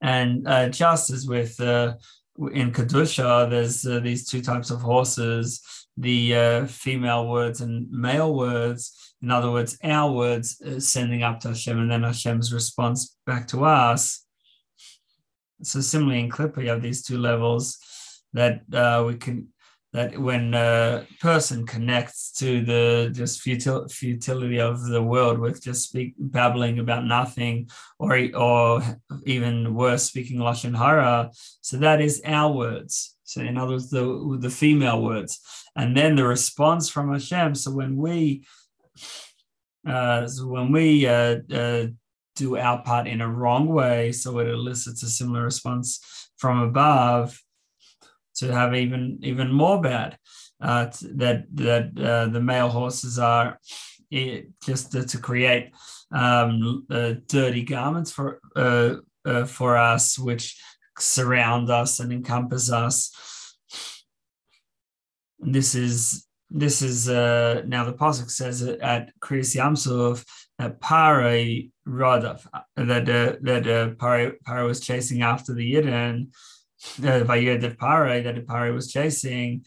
And 0.00 0.46
uh, 0.46 0.68
just 0.68 1.10
as 1.10 1.26
with 1.26 1.58
in 1.60 2.72
Kedusha, 2.72 3.50
there's 3.50 3.86
uh, 3.86 4.00
these 4.00 4.28
two 4.28 4.40
types 4.40 4.70
of 4.70 4.80
horses 4.80 5.81
the 5.96 6.36
uh, 6.36 6.66
female 6.66 7.28
words 7.28 7.60
and 7.60 7.90
male 7.90 8.34
words. 8.34 9.14
In 9.22 9.30
other 9.30 9.50
words, 9.50 9.78
our 9.84 10.10
words 10.10 10.60
uh, 10.62 10.80
sending 10.80 11.22
up 11.22 11.40
to 11.40 11.48
Hashem 11.48 11.78
and 11.78 11.90
then 11.90 12.02
Hashem's 12.02 12.52
response 12.52 13.16
back 13.26 13.46
to 13.48 13.64
us. 13.64 14.24
So 15.62 15.80
similarly 15.80 16.20
in 16.20 16.30
Klippa, 16.30 16.62
you 16.62 16.70
have 16.70 16.82
these 16.82 17.02
two 17.02 17.18
levels 17.18 17.78
that 18.32 18.62
uh, 18.72 19.04
we 19.06 19.16
can 19.16 19.48
that 19.92 20.18
when 20.18 20.54
a 20.54 21.06
person 21.20 21.66
connects 21.66 22.32
to 22.32 22.64
the 22.64 23.10
just 23.12 23.44
futil, 23.44 23.90
futility 23.90 24.58
of 24.58 24.86
the 24.86 25.02
world 25.02 25.38
with 25.38 25.62
just 25.62 25.88
speak 25.88 26.14
babbling 26.18 26.78
about 26.78 27.04
nothing 27.04 27.68
or 27.98 28.18
or 28.34 28.82
even 29.26 29.74
worse 29.74 30.04
speaking 30.04 30.38
lashon 30.38 30.76
hara 30.76 31.30
so 31.60 31.76
that 31.76 32.00
is 32.00 32.22
our 32.24 32.50
words 32.50 33.16
so 33.32 33.40
in 33.40 33.56
other 33.56 33.72
words 33.72 33.90
the 33.90 34.38
the 34.40 34.50
female 34.50 35.02
words 35.02 35.40
and 35.76 35.96
then 35.96 36.16
the 36.16 36.24
response 36.24 36.88
from 36.88 37.12
Hashem 37.12 37.54
so 37.54 37.70
when 37.70 37.96
we 37.96 38.44
uh, 39.86 40.26
so 40.28 40.46
when 40.46 40.70
we 40.70 41.06
uh, 41.06 41.38
uh, 41.52 41.86
do 42.36 42.56
our 42.56 42.82
part 42.82 43.06
in 43.06 43.20
a 43.20 43.28
wrong 43.28 43.66
way 43.68 44.12
so 44.12 44.38
it 44.38 44.48
elicits 44.48 45.02
a 45.02 45.08
similar 45.08 45.42
response 45.42 46.30
from 46.36 46.60
above 46.60 47.38
to 48.34 48.52
have 48.52 48.74
even 48.74 49.18
even 49.22 49.52
more 49.52 49.80
bad. 49.80 50.18
Uh, 50.60 50.86
that 51.14 51.44
that 51.52 51.90
uh, 51.98 52.26
the 52.26 52.40
male 52.40 52.68
horses 52.68 53.18
are 53.18 53.58
just 54.64 54.92
to, 54.92 55.18
create 55.18 55.72
um, 56.12 56.86
uh, 56.88 57.14
dirty 57.26 57.62
garments 57.62 58.12
for 58.12 58.40
for 59.46 59.76
us, 59.76 60.18
which 60.18 60.56
surround 60.98 61.70
us 61.70 62.00
and 62.00 62.12
encompass 62.12 62.70
us. 62.70 63.14
This 65.38 65.74
is 65.74 66.26
this 66.50 66.82
is 66.82 67.08
uh, 67.08 67.62
now 67.66 67.84
the 67.84 67.94
pasuk 67.94 68.30
says 68.30 68.62
at 68.62 69.10
Kriyas 69.20 69.56
Yamsuf 69.56 70.24
that 70.58 70.80
Pare 70.80 71.62
Radav 71.88 72.46
that 72.76 73.08
uh, 73.08 73.36
that 73.40 73.66
uh, 73.66 74.34
Pare 74.44 74.64
was 74.64 74.80
chasing 74.80 75.22
after 75.22 75.54
the 75.54 75.74
Yidden 75.74 76.28
uh, 76.98 77.24
Vayed 77.24 77.78
Pare 77.78 78.22
that 78.22 78.46
Pare 78.46 78.72
was 78.72 78.92
chasing, 78.92 79.64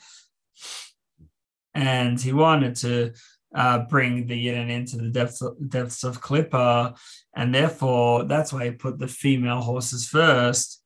and 1.74 2.22
he 2.22 2.32
wanted 2.32 2.76
to 2.78 3.14
uh, 3.54 3.80
bring 3.80 4.28
the 4.28 4.48
Yidden 4.48 4.70
into 4.70 4.98
the 4.98 5.10
depths 5.10 5.42
of, 5.42 5.70
depths 5.70 6.04
of 6.04 6.22
Klippa, 6.22 6.96
and 7.36 7.54
therefore 7.54 8.26
that's 8.26 8.54
why 8.54 8.66
he 8.66 8.72
put 8.72 9.00
the 9.00 9.08
female 9.08 9.62
horses 9.62 10.08
first, 10.08 10.84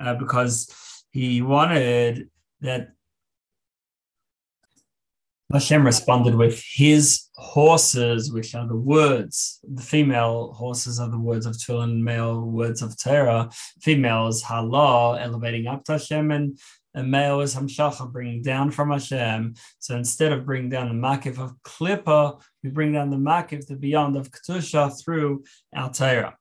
uh, 0.00 0.14
because 0.14 0.72
he 1.10 1.42
wanted 1.42 2.28
that 2.60 2.88
Hashem 5.52 5.84
responded 5.84 6.34
with 6.34 6.64
his 6.66 7.28
horses, 7.34 8.32
which 8.32 8.54
are 8.54 8.66
the 8.66 8.76
words. 8.76 9.60
The 9.62 9.82
female 9.82 10.54
horses 10.54 10.98
are 10.98 11.10
the 11.10 11.18
words 11.18 11.44
of 11.44 11.54
Tefillin, 11.54 12.00
male 12.00 12.40
words 12.40 12.80
of 12.80 12.96
Torah. 12.96 13.50
Female 13.82 14.28
is 14.28 14.42
Halah, 14.42 15.20
elevating 15.20 15.66
up 15.66 15.84
to 15.84 15.92
Hashem, 15.92 16.30
and, 16.30 16.58
and 16.94 17.10
male 17.10 17.42
is 17.42 17.54
Hamshacha, 17.54 18.10
bringing 18.10 18.40
down 18.42 18.70
from 18.70 18.92
Hashem. 18.92 19.54
So 19.78 19.94
instead 19.94 20.32
of 20.32 20.46
bringing 20.46 20.70
down 20.70 20.88
the 20.88 20.94
Makif 20.94 21.38
of 21.38 21.52
Klippa, 21.62 22.40
we 22.62 22.70
bring 22.70 22.94
down 22.94 23.10
the 23.10 23.16
Makif, 23.16 23.66
the 23.66 23.76
beyond 23.76 24.16
of 24.16 24.30
Kedusha, 24.30 24.98
through 25.04 25.44
our 25.74 25.92
Torah. 25.92 26.38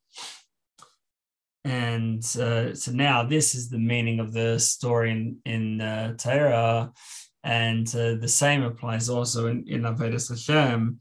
And 1.63 2.23
uh, 2.37 2.73
so 2.73 2.91
now 2.91 3.23
this 3.23 3.53
is 3.53 3.69
the 3.69 3.77
meaning 3.77 4.19
of 4.19 4.33
the 4.33 4.59
story 4.59 5.11
in, 5.11 5.37
in 5.45 5.81
uh, 5.81 6.15
Torah 6.17 6.91
and 7.43 7.87
uh, 7.95 8.15
the 8.15 8.27
same 8.27 8.63
applies 8.63 9.09
also 9.09 9.47
in, 9.47 9.65
in 9.67 9.81
Avodas 9.81 10.29
Hashem, 10.29 10.99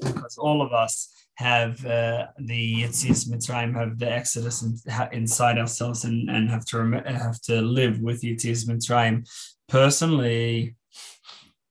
because 0.00 0.38
all 0.38 0.62
of 0.62 0.72
us 0.72 1.12
have 1.34 1.84
uh, 1.84 2.26
the 2.38 2.82
Yetzias 2.82 3.28
Mitzrayim, 3.28 3.74
have 3.74 3.98
the 3.98 4.10
Exodus 4.10 4.62
in, 4.62 4.76
ha, 4.90 5.08
inside 5.12 5.58
ourselves, 5.58 6.04
and, 6.04 6.30
and 6.30 6.48
have 6.50 6.64
to 6.66 6.78
rem- 6.82 7.04
have 7.04 7.40
to 7.42 7.60
live 7.60 8.00
with 8.00 8.22
Yetzias 8.22 8.66
Mitzrayim 8.66 9.28
personally. 9.68 10.76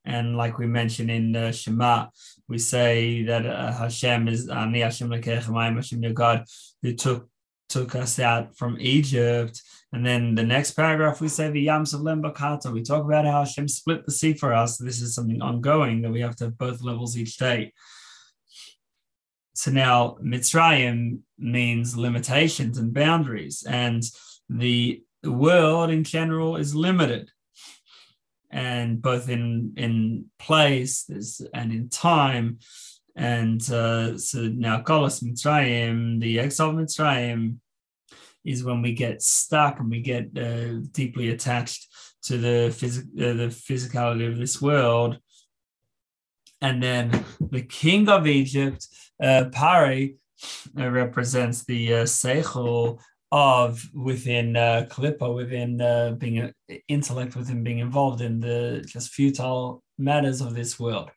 And 0.04 0.36
like 0.36 0.58
we 0.58 0.66
mentioned 0.66 1.10
in 1.10 1.34
uh, 1.34 1.52
Shema, 1.52 2.08
we 2.48 2.58
say 2.58 3.22
that 3.24 3.46
uh, 3.46 3.72
Hashem 3.72 4.28
is 4.28 4.48
Ani 4.48 4.80
Hashem 4.80 5.10
Hashem 5.10 6.02
your 6.02 6.12
God, 6.12 6.44
who 6.82 6.92
took 6.92 7.28
took 7.72 7.94
us 7.94 8.18
out 8.18 8.56
from 8.56 8.76
Egypt 8.80 9.62
and 9.92 10.06
then 10.06 10.34
the 10.34 10.42
next 10.42 10.70
paragraph, 10.72 11.20
we 11.20 11.28
say 11.28 11.50
the 11.50 11.60
Yams 11.60 11.92
of 11.92 12.00
Lembakata. 12.00 12.72
We 12.72 12.82
talk 12.82 13.04
about 13.04 13.26
how 13.26 13.40
Hashem 13.40 13.68
split 13.68 14.06
the 14.06 14.12
sea 14.12 14.32
for 14.32 14.54
us. 14.54 14.78
This 14.78 15.02
is 15.02 15.14
something 15.14 15.42
ongoing 15.42 16.00
that 16.02 16.10
we 16.10 16.22
have 16.22 16.34
to 16.36 16.44
have 16.44 16.56
both 16.56 16.82
levels 16.82 17.16
each 17.16 17.36
day. 17.36 17.74
So 19.54 19.70
now 19.70 20.16
Mitzrayim 20.22 21.18
means 21.38 21.96
limitations 21.96 22.78
and 22.78 22.94
boundaries, 22.94 23.64
and 23.68 24.02
the 24.48 25.02
world 25.22 25.90
in 25.90 26.04
general 26.04 26.56
is 26.56 26.74
limited, 26.74 27.30
and 28.50 29.00
both 29.02 29.28
in 29.28 29.74
in 29.76 30.30
place 30.38 31.06
and 31.52 31.70
in 31.70 31.90
time. 31.90 32.60
And 33.14 33.60
uh, 33.70 34.16
so 34.16 34.40
now 34.48 34.80
Galus 34.80 35.22
Mitzrayim, 35.22 36.18
the 36.18 36.40
exile 36.40 36.70
of 36.70 36.76
Mitzrayim, 36.76 37.58
is 38.44 38.64
when 38.64 38.82
we 38.82 38.92
get 38.92 39.22
stuck 39.22 39.78
and 39.78 39.90
we 39.90 40.00
get 40.00 40.36
uh, 40.36 40.80
deeply 40.92 41.30
attached 41.30 41.88
to 42.22 42.38
the, 42.38 42.68
phys- 42.70 43.02
uh, 43.20 43.34
the 43.34 43.48
physicality 43.48 44.30
of 44.30 44.38
this 44.38 44.60
world. 44.60 45.18
And 46.60 46.82
then 46.82 47.24
the 47.40 47.62
king 47.62 48.08
of 48.08 48.26
Egypt, 48.26 48.86
uh, 49.22 49.46
Pari, 49.52 50.16
uh, 50.78 50.88
represents 50.88 51.64
the 51.64 51.94
uh, 51.94 52.02
seichel 52.04 52.98
of 53.32 53.88
within 53.94 54.56
uh, 54.56 54.86
within 54.98 55.80
uh, 55.80 56.10
being 56.18 56.38
an 56.38 56.52
intellect, 56.86 57.34
within 57.34 57.64
being 57.64 57.78
involved 57.78 58.20
in 58.20 58.40
the 58.40 58.84
just 58.86 59.10
futile 59.10 59.82
matters 59.98 60.40
of 60.40 60.54
this 60.54 60.78
world. 60.78 61.10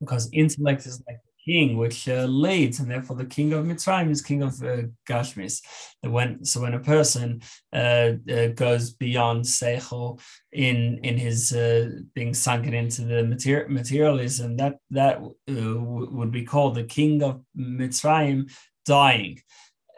Because 0.00 0.28
intellect 0.32 0.86
is 0.86 1.02
like 1.06 1.20
king 1.44 1.76
which 1.76 2.08
uh, 2.08 2.24
leads, 2.24 2.80
and 2.80 2.90
therefore 2.90 3.16
the 3.16 3.24
king 3.24 3.52
of 3.52 3.64
Mitzrayim 3.64 4.10
is 4.10 4.22
king 4.22 4.42
of 4.42 4.62
uh, 4.62 4.82
Gashmis. 5.08 5.62
When 6.02 6.44
so 6.44 6.60
when 6.60 6.74
a 6.74 6.80
person 6.80 7.42
uh, 7.72 8.12
uh, 8.30 8.46
goes 8.54 8.92
beyond 8.92 9.44
seichel 9.44 10.20
in 10.52 11.00
in 11.02 11.16
his 11.16 11.52
uh, 11.52 11.90
being 12.14 12.34
sunken 12.34 12.74
into 12.74 13.02
the 13.02 13.24
material 13.24 13.70
materialism, 13.70 14.56
that 14.56 14.76
that 14.90 15.18
uh, 15.18 15.32
w- 15.46 16.10
would 16.12 16.32
be 16.32 16.44
called 16.44 16.74
the 16.74 16.84
king 16.84 17.22
of 17.22 17.42
Mitzrayim 17.56 18.52
dying. 18.84 19.40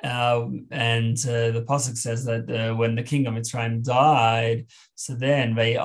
Uh, 0.04 0.48
and 0.70 1.16
uh, 1.26 1.50
the 1.50 1.64
pasuk 1.66 1.96
says 1.96 2.24
that 2.26 2.50
uh, 2.50 2.74
when 2.74 2.94
the 2.94 3.02
king 3.02 3.26
of 3.26 3.34
Mitzrayim 3.34 3.82
died, 3.82 4.66
so 4.94 5.14
then 5.14 5.54
the 5.54 5.78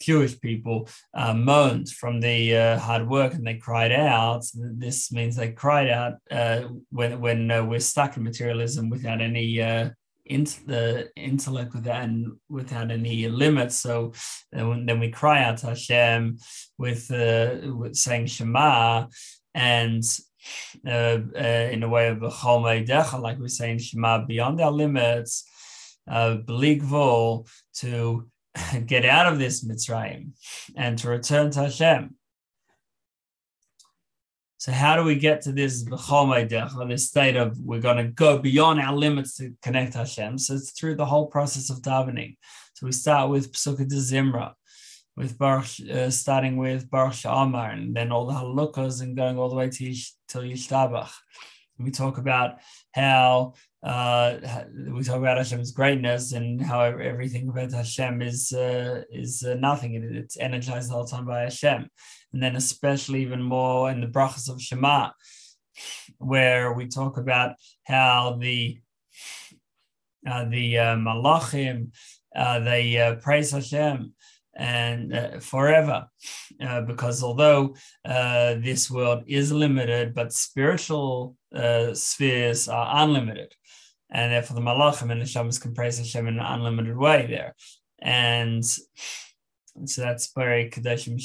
Jewish 0.00 0.40
people 0.40 0.88
uh, 1.14 1.34
moaned 1.34 1.90
from 1.90 2.20
the 2.20 2.56
uh, 2.56 2.78
hard 2.78 3.08
work 3.08 3.34
and 3.34 3.46
they 3.46 3.56
cried 3.56 3.92
out. 3.92 4.44
This 4.54 5.10
means 5.10 5.36
they 5.36 5.52
cried 5.52 5.90
out 5.90 6.14
uh, 6.30 6.62
when 6.90 7.20
when 7.20 7.68
we're 7.68 7.80
stuck 7.80 8.16
in 8.16 8.22
materialism 8.22 8.88
without 8.88 9.20
any 9.20 9.60
into 10.28 10.66
the 10.66 11.08
intellect 11.16 11.74
without 11.74 12.08
without 12.48 12.90
any 12.90 13.28
limits. 13.28 13.76
So 13.76 14.12
then 14.52 15.00
we 15.00 15.10
cry 15.10 15.44
out 15.44 15.58
to 15.58 15.68
Hashem 15.68 16.38
with, 16.78 17.10
uh, 17.10 17.74
with 17.74 17.96
saying 17.96 18.26
Shema, 18.26 19.06
and 19.54 20.04
in 20.84 21.80
the 21.80 21.88
way 21.88 22.08
of 22.08 22.18
Chol 22.18 22.86
Decha, 22.86 23.20
like 23.20 23.38
we're 23.38 23.48
saying, 23.48 23.78
Shema 23.78 24.24
beyond 24.24 24.60
our 24.60 24.70
limits, 24.70 25.44
uh, 26.08 26.36
Bligvol, 26.44 27.48
to 27.78 28.28
get 28.86 29.04
out 29.04 29.32
of 29.32 29.38
this 29.38 29.64
Mitzrayim 29.64 30.30
and 30.76 30.98
to 30.98 31.08
return 31.08 31.50
to 31.52 31.62
Hashem. 31.62 32.14
So 34.58 34.72
how 34.72 34.96
do 34.96 35.04
we 35.04 35.14
get 35.14 35.42
to 35.42 35.52
this 35.52 35.84
this 36.88 37.08
state 37.08 37.36
of 37.36 37.56
we're 37.60 37.80
going 37.80 37.98
to 37.98 38.10
go 38.10 38.38
beyond 38.38 38.80
our 38.80 38.96
limits 38.96 39.36
to 39.36 39.52
connect 39.62 39.94
Hashem? 39.94 40.38
So 40.38 40.54
it's 40.54 40.72
through 40.72 40.96
the 40.96 41.06
whole 41.06 41.26
process 41.26 41.70
of 41.70 41.82
davening. 41.82 42.36
So 42.74 42.86
we 42.86 42.92
start 42.92 43.30
with 43.30 43.52
Pesukei 43.52 43.86
d'Zimra, 43.88 44.54
with 45.16 45.38
Baruch, 45.38 45.80
uh, 45.90 46.10
starting 46.10 46.56
with 46.56 46.90
Baruch 46.90 47.14
She'amar, 47.14 47.70
and 47.70 47.96
then 47.96 48.12
all 48.12 48.26
the 48.26 48.34
halukkas 48.34 49.00
and 49.00 49.16
going 49.16 49.38
all 49.38 49.48
the 49.48 49.56
way 49.56 49.70
to 49.70 49.94
till 50.28 50.42
Yishtabach. 50.42 51.10
We 51.78 51.90
talk 51.90 52.18
about 52.18 52.56
how 52.94 53.54
uh, 53.82 54.36
we 54.90 55.02
talk 55.02 55.16
about 55.16 55.38
Hashem's 55.38 55.72
greatness 55.72 56.32
and 56.32 56.60
how 56.60 56.82
everything 56.82 57.48
about 57.48 57.72
Hashem 57.72 58.22
is 58.22 58.52
uh, 58.52 59.02
is 59.10 59.42
uh, 59.42 59.54
nothing. 59.54 59.94
It, 59.94 60.04
it's 60.04 60.38
energized 60.38 60.90
the 60.90 60.94
whole 60.94 61.06
time 61.06 61.26
by 61.26 61.42
Hashem, 61.42 61.88
and 62.32 62.42
then 62.42 62.56
especially 62.56 63.22
even 63.22 63.42
more 63.42 63.90
in 63.90 64.00
the 64.00 64.06
brachas 64.06 64.50
of 64.50 64.60
Shema, 64.60 65.10
where 66.18 66.72
we 66.72 66.88
talk 66.88 67.16
about 67.16 67.56
how 67.84 68.36
the 68.38 68.80
uh, 70.26 70.44
the 70.46 70.78
uh, 70.78 70.96
Malachim, 70.96 71.92
uh, 72.34 72.58
they 72.60 73.16
praise 73.22 73.50
Hashem 73.50 74.14
and 74.56 75.14
uh, 75.14 75.38
forever, 75.40 76.06
uh, 76.60 76.80
because 76.82 77.22
although 77.22 77.74
this 78.04 78.90
world 78.90 79.24
is 79.26 79.52
limited, 79.52 80.14
but 80.14 80.32
spiritual 80.32 81.36
spheres 81.92 82.68
are 82.68 83.04
unlimited, 83.04 83.54
and 84.10 84.32
therefore 84.32 84.54
the 84.54 84.62
Malachim 84.62 85.10
and 85.12 85.20
the 85.20 85.26
Shamas 85.26 85.60
can 85.60 85.74
praise 85.74 85.98
Hashem 85.98 86.26
in 86.26 86.38
an 86.38 86.46
unlimited 86.46 86.96
way 86.96 87.26
there, 87.26 87.54
and 88.00 88.64
so 89.84 90.02
that's 90.02 90.32
very 90.34 90.70
Kadeshim 90.70 91.18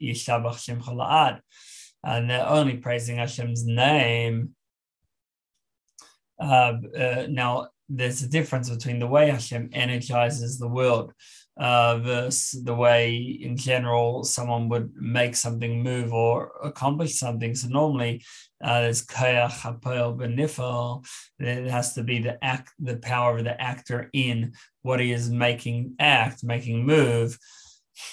Yishabach 0.00 0.58
Shem 0.58 0.80
Chala'ad. 0.80 1.40
And 2.06 2.28
they're 2.28 2.46
only 2.46 2.76
praising 2.76 3.16
Hashem's 3.16 3.64
name. 3.64 4.54
Uh, 6.38 6.74
uh, 6.98 7.26
now, 7.30 7.68
there's 7.88 8.22
a 8.22 8.28
difference 8.28 8.68
between 8.68 8.98
the 8.98 9.06
way 9.06 9.30
Hashem 9.30 9.70
energizes 9.72 10.58
the 10.58 10.68
world 10.68 11.12
uh, 11.56 11.98
versus 11.98 12.64
the 12.64 12.74
way, 12.74 13.16
in 13.16 13.56
general, 13.56 14.24
someone 14.24 14.68
would 14.68 14.92
make 14.96 15.36
something 15.36 15.82
move 15.82 16.12
or 16.12 16.52
accomplish 16.62 17.18
something. 17.18 17.54
So 17.54 17.68
normally, 17.68 18.24
uh, 18.62 18.80
there's 18.80 19.06
kayach 19.06 19.52
hapel 19.52 20.16
benifel. 20.16 21.06
It 21.38 21.70
has 21.70 21.94
to 21.94 22.02
be 22.02 22.20
the 22.20 22.42
act, 22.42 22.72
the 22.78 22.96
power 22.96 23.38
of 23.38 23.44
the 23.44 23.60
actor 23.60 24.10
in 24.12 24.54
what 24.82 25.00
he 25.00 25.12
is 25.12 25.30
making 25.30 25.94
act, 25.98 26.42
making 26.42 26.84
move 26.84 27.38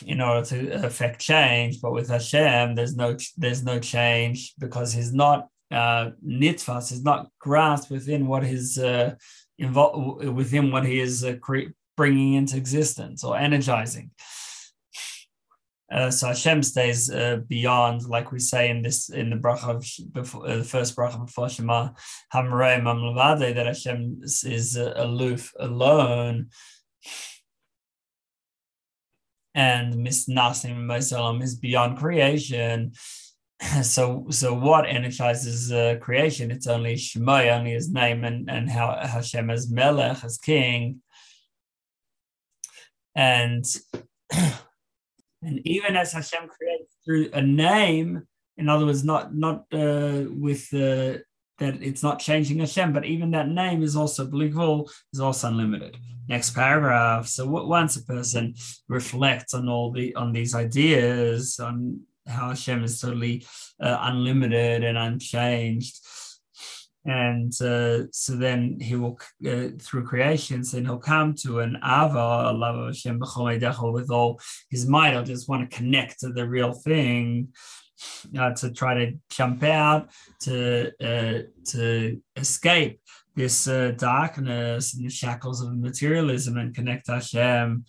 in 0.06 0.22
order 0.22 0.46
to 0.46 0.86
affect 0.86 1.20
change. 1.20 1.82
But 1.82 1.94
with 1.94 2.10
Hashem, 2.10 2.76
there's 2.76 2.96
no 2.96 3.18
there's 3.38 3.64
no 3.64 3.80
change 3.80 4.54
because 4.60 4.94
he's 4.94 5.14
not 5.14 5.48
uh, 5.72 6.12
nitfas, 6.26 6.90
he's 6.90 7.04
not 7.04 7.30
grasped 7.40 7.90
within 7.90 8.28
what 8.28 8.44
his 8.44 8.78
uh, 8.78 9.16
involved 9.58 10.26
within 10.26 10.72
what 10.72 10.86
he 10.86 11.00
is 11.00 11.24
uh, 11.24 11.36
bringing 11.98 12.34
into 12.34 12.58
existence 12.58 13.24
or 13.24 13.38
energizing. 13.38 14.12
Uh, 15.92 16.10
so 16.10 16.28
Hashem 16.28 16.64
stays 16.64 17.12
uh, 17.12 17.42
beyond, 17.48 18.06
like 18.06 18.32
we 18.32 18.40
say 18.40 18.70
in 18.70 18.82
this 18.82 19.10
in 19.10 19.30
the 19.30 19.36
bracha 19.36 19.76
of 19.76 20.14
before, 20.14 20.48
uh, 20.48 20.58
the 20.58 20.64
first 20.64 20.96
bracha 20.96 21.26
before 21.26 21.50
Shema 21.50 21.90
Hamrei 22.34 22.82
Mamlavade, 22.82 23.54
that 23.54 23.66
Hashem 23.66 24.22
is 24.24 24.78
uh, 24.78 24.94
aloof, 24.96 25.52
alone, 25.60 26.48
and 29.54 29.98
Miss 29.98 30.30
Nasim 30.30 30.86
Maisalam 30.86 31.44
is 31.44 31.56
beyond 31.56 31.98
creation. 31.98 32.94
So, 33.84 34.26
so 34.32 34.56
what 34.56 34.88
energizes 34.88 35.72
uh, 35.72 35.98
creation? 36.02 36.50
It's 36.50 36.66
only 36.66 36.96
Shemai, 36.96 37.56
only 37.56 37.74
his 37.74 37.92
name, 37.92 38.24
and 38.24 38.50
and 38.50 38.68
how 38.68 38.98
Hashem 39.00 39.52
as 39.52 39.70
Melech, 39.70 40.24
as 40.24 40.40
King, 40.40 41.02
and 43.15 43.65
and 44.32 45.60
even 45.65 45.96
as 45.96 46.12
Hashem 46.12 46.48
creates 46.48 46.96
through 47.03 47.30
a 47.34 47.41
name, 47.41 48.24
in 48.58 48.70
other 48.70 48.86
words, 48.86 49.03
not 49.03 49.36
not 49.36 49.65
uh, 49.74 50.25
with 50.30 50.70
the 50.70 51.24
that 51.60 51.82
it's 51.82 52.01
not 52.01 52.20
changing 52.20 52.60
Hashem, 52.60 52.91
but 52.91 53.06
even 53.06 53.32
that 53.32 53.48
name 53.48 53.84
is 53.84 53.96
also 53.96 54.25
believable, 54.25 54.89
is 55.13 55.20
also 55.20 55.48
unlimited. 55.48 55.96
Next 56.27 56.51
paragraph. 56.51 57.27
So 57.27 57.46
once 57.48 57.98
a 57.98 58.03
person 58.03 58.56
reflects 58.88 59.53
on 59.53 59.70
all 59.70 59.91
the 59.91 60.15
on 60.15 60.34
these 60.34 60.56
ideas, 60.56 61.60
on 61.60 62.01
how 62.27 62.50
Hashem 62.50 62.84
is 62.84 63.00
totally 63.00 63.46
uh, 63.82 63.98
unlimited 64.01 64.84
and 64.84 64.98
unchanged, 64.98 66.00
and 67.05 67.51
uh, 67.62 68.03
so 68.12 68.36
then 68.36 68.77
he 68.79 68.96
will 68.96 69.20
uh, 69.48 69.70
through 69.79 70.05
creations 70.05 70.74
and 70.74 70.86
he'll 70.86 71.00
come 71.00 71.34
to 71.34 71.60
an 71.60 71.77
ava 71.84 72.50
a 72.50 72.53
love 72.53 72.75
of 72.75 72.87
Hashem 72.87 73.20
with 73.20 74.11
all 74.11 74.40
his 74.70 74.87
might. 74.87 75.16
I'll 75.16 75.24
just 75.24 75.50
want 75.50 75.70
to 75.70 75.75
connect 75.75 76.20
to 76.20 76.29
the 76.29 76.48
real 76.48 76.74
thing 76.74 77.50
uh, 78.37 78.51
to 78.51 78.72
try 78.72 78.94
to 78.94 79.14
jump 79.29 79.64
out, 79.64 80.09
to 80.42 80.92
uh, 81.01 81.42
to 81.72 82.22
escape 82.35 83.00
this 83.35 83.68
uh, 83.68 83.94
darkness 83.98 84.94
and 84.94 85.05
the 85.05 85.09
shackles 85.09 85.61
of 85.61 85.75
materialism 85.75 86.57
and 86.57 86.75
connect 86.75 87.07
Hashem. 87.07 87.85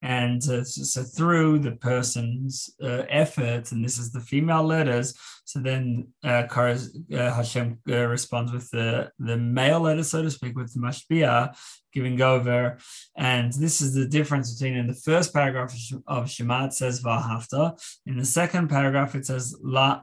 And 0.00 0.40
uh, 0.48 0.62
so 0.64 1.02
through 1.02 1.58
the 1.58 1.72
person's 1.72 2.70
uh, 2.82 3.02
effort, 3.08 3.72
and 3.72 3.84
this 3.84 3.98
is 3.98 4.12
the 4.12 4.20
female 4.20 4.62
letters, 4.62 5.14
so 5.44 5.58
then 5.60 6.08
uh, 6.22 6.46
Hashem 6.46 7.78
responds 7.86 8.52
with 8.52 8.70
the, 8.70 9.10
the 9.18 9.36
male 9.36 9.80
letter, 9.80 10.04
so 10.04 10.22
to 10.22 10.30
speak, 10.30 10.56
with 10.56 10.72
the 10.72 10.80
mashpia, 10.80 11.56
giving 11.92 12.20
over. 12.20 12.78
And 13.16 13.52
this 13.52 13.80
is 13.80 13.94
the 13.94 14.06
difference 14.06 14.54
between 14.54 14.76
in 14.76 14.86
the 14.86 14.94
first 14.94 15.32
paragraph 15.32 15.74
of 16.06 16.30
Shema, 16.30 16.66
it 16.66 16.74
says 16.74 17.02
Vahafta. 17.02 17.80
In 18.06 18.18
the 18.18 18.24
second 18.24 18.68
paragraph, 18.68 19.14
it 19.14 19.26
says 19.26 19.56
La, 19.62 20.02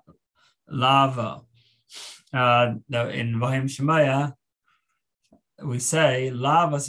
Lava. 0.67 1.41
Uh, 2.33 2.73
in 2.91 3.35
Vahim 3.35 3.65
Shemaya, 3.65 4.33
we 5.63 5.79
say 5.79 6.31
Lava. 6.31 6.79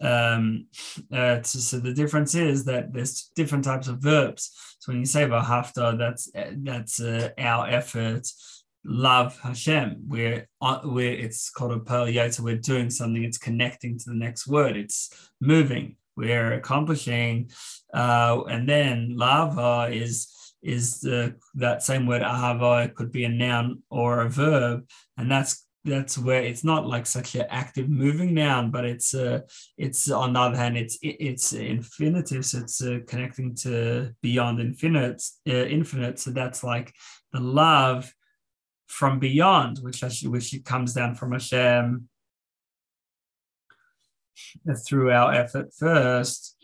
Um, 0.00 0.66
uh, 1.10 1.42
so, 1.42 1.58
so, 1.58 1.78
the 1.78 1.94
difference 1.94 2.34
is 2.34 2.64
that 2.66 2.92
there's 2.92 3.30
different 3.34 3.64
types 3.64 3.88
of 3.88 3.98
verbs. 3.98 4.50
So 4.78 4.92
when 4.92 5.00
you 5.00 5.06
say 5.06 5.24
Vahafta, 5.24 5.96
that's 5.96 6.30
that's 6.62 7.00
uh, 7.00 7.30
our 7.38 7.66
effort 7.66 8.28
love 8.86 9.38
Hashem. 9.40 10.04
We're 10.06 10.48
uh, 10.60 10.80
we're 10.84 11.12
it's 11.12 11.50
called 11.50 11.72
a 11.72 11.80
pearl 11.80 12.06
yota. 12.06 12.40
We're 12.40 12.56
doing 12.56 12.90
something. 12.90 13.22
It's 13.22 13.38
connecting 13.38 13.98
to 13.98 14.04
the 14.06 14.14
next 14.14 14.46
word. 14.46 14.76
It's 14.76 15.10
moving. 15.40 15.96
We're 16.16 16.54
accomplishing, 16.54 17.50
uh, 17.92 18.42
and 18.48 18.68
then 18.68 19.16
lava 19.16 19.90
is 19.92 20.32
is 20.62 21.00
the 21.00 21.36
that 21.54 21.82
same 21.82 22.06
word 22.06 22.22
ahava 22.22 22.94
could 22.94 23.12
be 23.12 23.24
a 23.24 23.28
noun 23.28 23.82
or 23.90 24.22
a 24.22 24.30
verb, 24.30 24.86
and 25.18 25.30
that's 25.30 25.65
that's 25.86 26.18
where 26.18 26.42
it's 26.42 26.64
not 26.64 26.86
like 26.86 27.06
such 27.06 27.34
an 27.34 27.46
active 27.48 27.88
moving 27.88 28.34
noun, 28.34 28.70
but 28.70 28.84
it's 28.84 29.14
uh, 29.14 29.40
it's 29.78 30.10
on 30.10 30.32
the 30.32 30.40
other 30.40 30.56
hand 30.56 30.76
it's 30.76 30.98
it's 31.02 31.52
infinitive, 31.52 32.44
so 32.44 32.58
it's 32.58 32.82
uh, 32.82 32.98
connecting 33.06 33.54
to 33.56 34.12
beyond 34.20 34.60
infinite, 34.60 35.22
uh, 35.48 35.52
infinite. 35.52 36.18
So 36.18 36.30
that's 36.30 36.62
like 36.64 36.92
the 37.32 37.40
love 37.40 38.12
from 38.88 39.18
beyond, 39.18 39.78
which 39.78 40.02
actually 40.02 40.30
which 40.30 40.54
comes 40.64 40.92
down 40.92 41.14
from 41.14 41.32
Hashem 41.32 42.08
through 44.86 45.12
our 45.12 45.32
effort 45.32 45.72
first. 45.78 46.55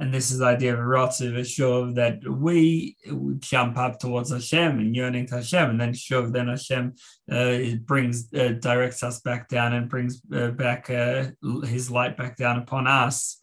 And 0.00 0.14
this 0.14 0.30
is 0.30 0.38
the 0.38 0.46
idea 0.46 0.72
of 0.72 0.78
Rotziv, 0.80 1.38
shuv 1.40 1.94
that 1.96 2.26
we 2.26 2.96
jump 3.38 3.76
up 3.76 3.98
towards 3.98 4.30
Hashem 4.30 4.78
and 4.78 4.96
yearning 4.96 5.26
to 5.26 5.36
Hashem, 5.36 5.68
and 5.68 5.78
then 5.78 5.92
shuv, 5.92 6.32
then 6.32 6.48
Hashem 6.48 6.94
uh, 7.30 7.76
brings 7.84 8.32
uh, 8.32 8.54
directs 8.58 9.02
us 9.02 9.20
back 9.20 9.48
down 9.48 9.74
and 9.74 9.90
brings 9.90 10.22
uh, 10.34 10.52
back 10.52 10.88
uh, 10.88 11.26
His 11.64 11.90
light 11.90 12.16
back 12.16 12.38
down 12.38 12.58
upon 12.58 12.86
us. 12.86 13.42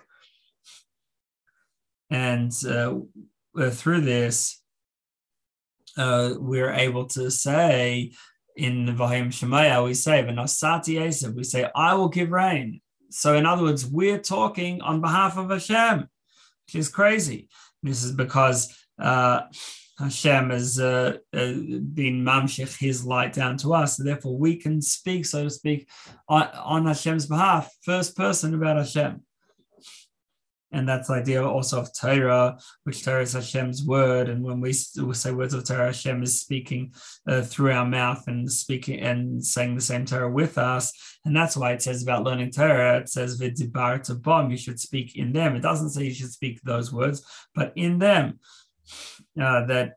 And 2.09 2.51
uh, 2.67 2.95
uh, 3.55 3.69
through 3.69 4.01
this, 4.01 4.59
we're 5.95 6.73
able 6.73 7.05
to 7.09 7.29
say 7.29 8.13
in 8.55 8.87
the 8.87 8.93
Vahim 8.93 9.27
Shemaya, 9.27 9.85
we 9.85 9.93
say, 9.93 10.23
V'nasati 10.23 10.99
Esav, 10.99 11.35
we 11.35 11.43
say, 11.43 11.69
I 11.75 11.93
will 11.93 12.09
give 12.09 12.31
rain. 12.31 12.81
So 13.11 13.35
in 13.35 13.45
other 13.45 13.61
words, 13.61 13.85
we're 13.85 14.17
talking 14.17 14.81
on 14.81 15.01
behalf 15.01 15.37
of 15.37 15.51
Hashem, 15.51 16.09
which 16.67 16.75
is 16.75 16.89
crazy. 16.89 17.49
This 17.81 18.03
is 18.03 18.11
because 18.11 18.75
uh, 18.99 19.41
Hashem 19.99 20.49
has 20.49 20.79
uh, 20.79 21.17
uh, 21.33 21.37
been 21.37 22.23
mamshich 22.23 22.77
his 22.77 23.05
light 23.05 23.33
down 23.33 23.57
to 23.57 23.73
us. 23.73 23.97
So 23.97 24.03
therefore, 24.03 24.37
we 24.37 24.57
can 24.57 24.81
speak, 24.81 25.25
so 25.25 25.43
to 25.43 25.49
speak, 25.49 25.89
on, 26.27 26.47
on 26.53 26.85
Hashem's 26.85 27.25
behalf, 27.25 27.71
first 27.83 28.15
person 28.15 28.53
about 28.53 28.77
Hashem. 28.77 29.23
And 30.71 30.87
that's 30.87 31.07
the 31.07 31.15
idea 31.15 31.45
also 31.45 31.79
of 31.79 31.89
Torah, 31.97 32.57
which 32.83 33.03
Torah 33.03 33.21
is 33.21 33.33
Hashem's 33.33 33.83
word. 33.85 34.27
And 34.27 34.43
when 34.43 34.59
we 34.59 34.73
say 34.73 35.31
words 35.31 35.53
of 35.53 35.65
Torah, 35.65 35.87
Hashem 35.87 36.21
is 36.23 36.41
speaking 36.41 36.93
uh, 37.27 37.41
through 37.41 37.71
our 37.71 37.85
mouth 37.85 38.23
and 38.27 38.51
speaking 38.51 38.99
and 38.99 39.43
saying 39.43 39.75
the 39.75 39.81
same 39.81 40.05
Torah 40.05 40.29
with 40.29 40.57
us. 40.57 40.91
And 41.23 41.35
that's 41.35 41.55
why 41.55 41.71
it 41.71 41.81
says 41.81 42.03
about 42.03 42.23
learning 42.23 42.51
Torah, 42.51 42.99
it 42.99 43.09
says 43.09 43.39
Vidibar 43.39 44.03
to 44.03 44.15
bomb, 44.15 44.51
you 44.51 44.57
should 44.57 44.79
speak 44.79 45.15
in 45.15 45.31
them. 45.31 45.55
It 45.55 45.61
doesn't 45.61 45.91
say 45.91 46.03
you 46.03 46.13
should 46.13 46.31
speak 46.31 46.61
those 46.63 46.91
words, 46.91 47.25
but 47.55 47.71
in 47.75 47.99
them. 47.99 48.39
Uh, 49.39 49.65
that 49.65 49.93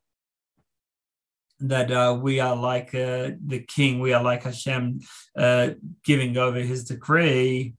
that 1.61 1.91
uh, 1.93 2.19
we 2.21 2.41
are 2.41 2.57
like 2.57 2.95
uh, 2.95 3.31
the 3.47 3.65
king, 3.67 4.01
we 4.01 4.13
are 4.13 4.23
like 4.23 4.43
Hashem 4.43 5.01
uh, 5.37 5.71
giving 6.05 6.37
over 6.37 6.59
his 6.59 6.85
decree 6.85 7.75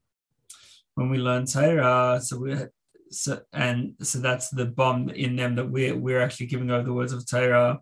when 0.96 1.10
we 1.10 1.18
learn 1.18 1.46
Torah. 1.46 2.20
So 2.22 2.38
we 2.38 2.56
so 3.12 3.42
and 3.54 3.94
so 4.02 4.20
that's 4.20 4.50
the 4.50 4.66
bomb 4.66 5.10
in 5.10 5.36
them 5.36 5.56
that 5.56 5.70
we're 5.70 5.96
we're 5.96 6.22
actually 6.22 6.48
giving 6.48 6.72
over 6.72 6.84
the 6.84 6.94
words 6.94 7.14
of 7.14 7.28
Torah. 7.28 7.80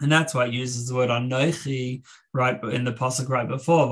And 0.00 0.12
that's 0.12 0.34
why 0.34 0.46
it 0.46 0.52
uses 0.52 0.88
the 0.88 0.94
word 0.94 1.08
anochi 1.08 2.02
right 2.34 2.62
in 2.64 2.84
the 2.84 2.92
pasuk 2.92 3.30
right 3.30 3.48
before. 3.48 3.86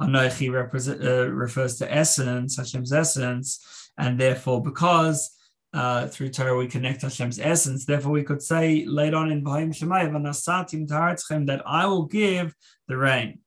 Anochi 0.00 0.52
represent, 0.52 1.04
uh, 1.04 1.30
refers 1.30 1.78
to 1.78 1.92
essence, 1.92 2.56
Hashem's 2.56 2.92
essence, 2.92 3.90
and 3.96 4.18
therefore, 4.18 4.62
because 4.62 5.30
uh, 5.72 6.06
through 6.06 6.30
Torah 6.30 6.56
we 6.56 6.66
connect 6.66 7.02
Hashem's 7.02 7.38
essence, 7.38 7.84
therefore 7.84 8.12
we 8.12 8.22
could 8.22 8.42
say 8.42 8.84
later 8.86 9.16
on 9.16 9.30
in 9.30 9.44
Bahim 9.44 9.70
Shemai, 9.70 10.04
that 11.46 11.62
I 11.66 11.86
will 11.86 12.06
give 12.06 12.54
the 12.86 12.96
rain. 12.96 13.40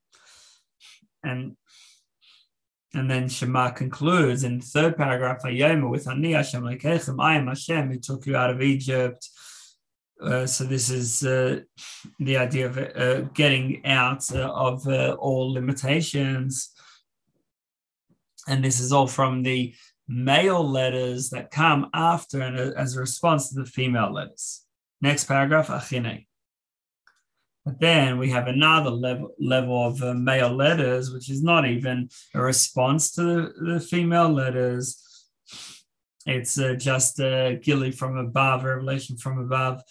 And 1.24 1.56
and 2.94 3.10
then 3.10 3.30
Shema 3.30 3.72
concludes 3.72 4.44
in 4.44 4.60
the 4.60 4.66
third 4.66 4.98
paragraph, 4.98 5.44
Ayoma 5.44 5.90
with 5.90 6.10
Ani 6.10 6.34
Hashem 6.34 6.68
I 6.68 7.36
am 7.36 7.48
Hashem 7.48 7.90
who 7.90 8.00
took 8.00 8.26
you 8.26 8.36
out 8.36 8.50
of 8.50 8.62
Egypt. 8.62 9.30
Uh, 10.22 10.46
so 10.46 10.66
this 10.66 10.90
is 10.90 11.24
uh, 11.24 11.62
the 12.20 12.38
idea 12.38 12.68
of 12.68 12.78
uh, 12.78 13.22
getting 13.34 13.86
out 13.86 14.24
uh, 14.36 14.52
of 14.52 14.86
uh, 14.88 15.16
all 15.20 15.54
limitations. 15.54 16.72
And 18.48 18.64
this 18.64 18.80
is 18.80 18.92
all 18.92 19.08
from 19.08 19.44
the 19.44 19.74
male 20.08 20.68
letters 20.68 21.30
that 21.30 21.50
come 21.50 21.90
after 21.94 22.42
and 22.42 22.58
as 22.58 22.96
a 22.96 23.00
response 23.00 23.50
to 23.50 23.62
the 23.62 23.66
female 23.66 24.14
letters. 24.14 24.66
Next 25.02 25.26
paragraph, 25.26 25.70
Achine. 25.70 26.26
But 27.66 27.80
then 27.80 28.18
we 28.18 28.32
have 28.32 28.48
another 28.48 28.90
level, 28.90 29.36
level 29.40 29.88
of 29.88 30.02
uh, 30.02 30.14
male 30.14 30.50
letters, 30.50 31.12
which 31.12 31.30
is 31.30 31.44
not 31.44 31.68
even 31.68 32.10
a 32.34 32.42
response 32.42 33.12
to 33.12 33.22
the, 33.24 33.54
the 33.74 33.80
female 33.80 34.30
letters. 34.30 34.98
It's 36.26 36.60
uh, 36.60 36.74
just 36.74 37.20
a 37.20 37.60
giluy 37.64 37.94
from 37.94 38.18
above, 38.18 38.64
revelation 38.64 39.18
from 39.18 39.40
above. 39.40 39.84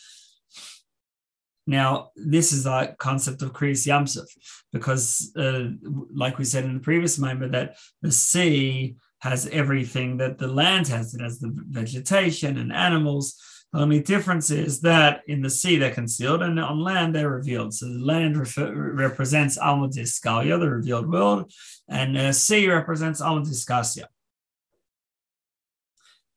Now, 1.67 2.11
this 2.17 2.53
is 2.53 2.67
a 2.67 2.97
concept 2.99 3.43
of 3.43 3.53
Kriyas 3.53 3.87
Yamsuf, 3.87 4.27
because, 4.73 5.31
uh, 5.37 5.69
like 6.13 6.39
we 6.39 6.45
said 6.45 6.65
in 6.65 6.75
the 6.75 6.81
previous 6.81 7.19
member, 7.19 7.49
that 7.49 7.77
the 8.03 8.11
sea 8.11 8.97
has 9.21 9.47
everything 9.49 10.17
that 10.17 10.39
the 10.39 10.49
land 10.49 10.89
has. 10.89 11.15
It 11.15 11.21
has 11.21 11.39
the 11.39 11.53
vegetation 11.69 12.59
and 12.59 12.73
animals. 12.73 13.41
The 13.73 13.81
only 13.81 14.01
difference 14.01 14.51
is 14.51 14.81
that 14.81 15.23
in 15.29 15.43
the 15.43 15.51
sea 15.51 15.77
they're 15.77 15.95
concealed 15.95 16.43
and 16.43 16.59
on 16.59 16.81
land 16.81 17.15
they're 17.15 17.31
revealed. 17.31 17.73
So 17.73 17.87
the 17.87 18.05
land 18.05 18.37
refer, 18.37 18.73
represents 18.73 19.57
Alma 19.57 19.89
Diskalia, 19.89 20.59
the 20.59 20.71
revealed 20.71 21.11
world, 21.11 21.53
and 21.89 22.17
the 22.17 22.33
sea 22.33 22.69
represents 22.69 23.21
Alma 23.21 23.43
Diskasia. 23.43 24.07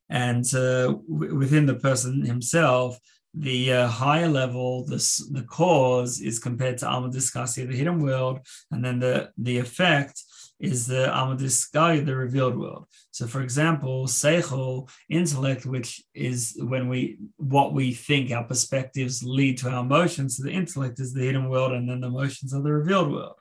And 0.08 0.44
uh, 0.54 0.94
w- 1.10 1.36
within 1.36 1.66
the 1.66 1.74
person 1.74 2.24
himself, 2.24 3.00
the 3.36 3.72
uh, 3.72 3.88
higher 3.88 4.28
level, 4.28 4.84
the, 4.84 4.98
the 5.32 5.42
cause 5.42 6.20
is 6.20 6.38
compared 6.38 6.78
to 6.78 6.88
Alma 6.88 7.08
Diskasia, 7.08 7.66
the 7.66 7.76
hidden 7.76 8.00
world, 8.00 8.46
and 8.70 8.84
then 8.84 9.00
the, 9.00 9.30
the 9.38 9.58
effect 9.58 10.22
is 10.64 10.86
the 10.86 11.06
Amadiskai, 11.06 12.04
the 12.04 12.16
revealed 12.16 12.56
world. 12.56 12.86
So, 13.10 13.26
for 13.26 13.42
example, 13.42 14.06
Seichel, 14.06 14.88
intellect, 15.08 15.66
which 15.66 16.02
is 16.14 16.56
when 16.58 16.88
we 16.88 17.18
what 17.36 17.72
we 17.72 17.92
think, 17.92 18.30
our 18.30 18.44
perspectives 18.44 19.22
lead 19.22 19.58
to 19.58 19.70
our 19.70 19.84
emotions. 19.84 20.36
So 20.36 20.44
the 20.44 20.52
intellect 20.52 21.00
is 21.00 21.12
the 21.12 21.22
hidden 21.22 21.48
world, 21.48 21.72
and 21.72 21.88
then 21.88 22.00
the 22.00 22.08
emotions 22.08 22.54
are 22.54 22.62
the 22.62 22.72
revealed 22.72 23.12
world. 23.12 23.36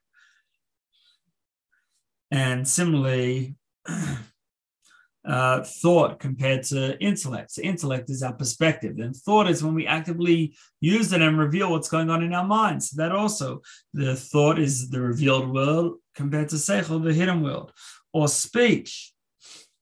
And 2.32 2.68
similarly, 2.68 3.56
uh, 5.26 5.64
thought 5.64 6.20
compared 6.20 6.64
to 6.64 7.00
intellect. 7.00 7.52
So 7.52 7.62
intellect 7.62 8.10
is 8.10 8.24
our 8.24 8.34
perspective, 8.34 8.98
and 9.00 9.16
thought 9.16 9.50
is 9.50 9.64
when 9.64 9.74
we 9.74 9.88
actively 9.88 10.56
use 10.82 11.14
it 11.14 11.22
and 11.22 11.40
reveal 11.40 11.72
what's 11.72 11.90
going 11.90 12.10
on 12.10 12.24
in 12.24 12.34
our 12.34 12.46
minds. 12.46 12.90
So 12.90 13.02
that 13.02 13.12
also, 13.12 13.62
the 13.94 14.16
thought 14.16 14.60
is 14.60 14.90
the 14.90 15.02
revealed 15.02 15.54
world 15.54 15.98
compared 16.16 16.50
to 16.50 16.56
seichel, 16.56 17.04
the 17.04 17.14
hidden 17.14 17.42
world. 17.42 17.72
Or 18.12 18.28
speech 18.28 19.14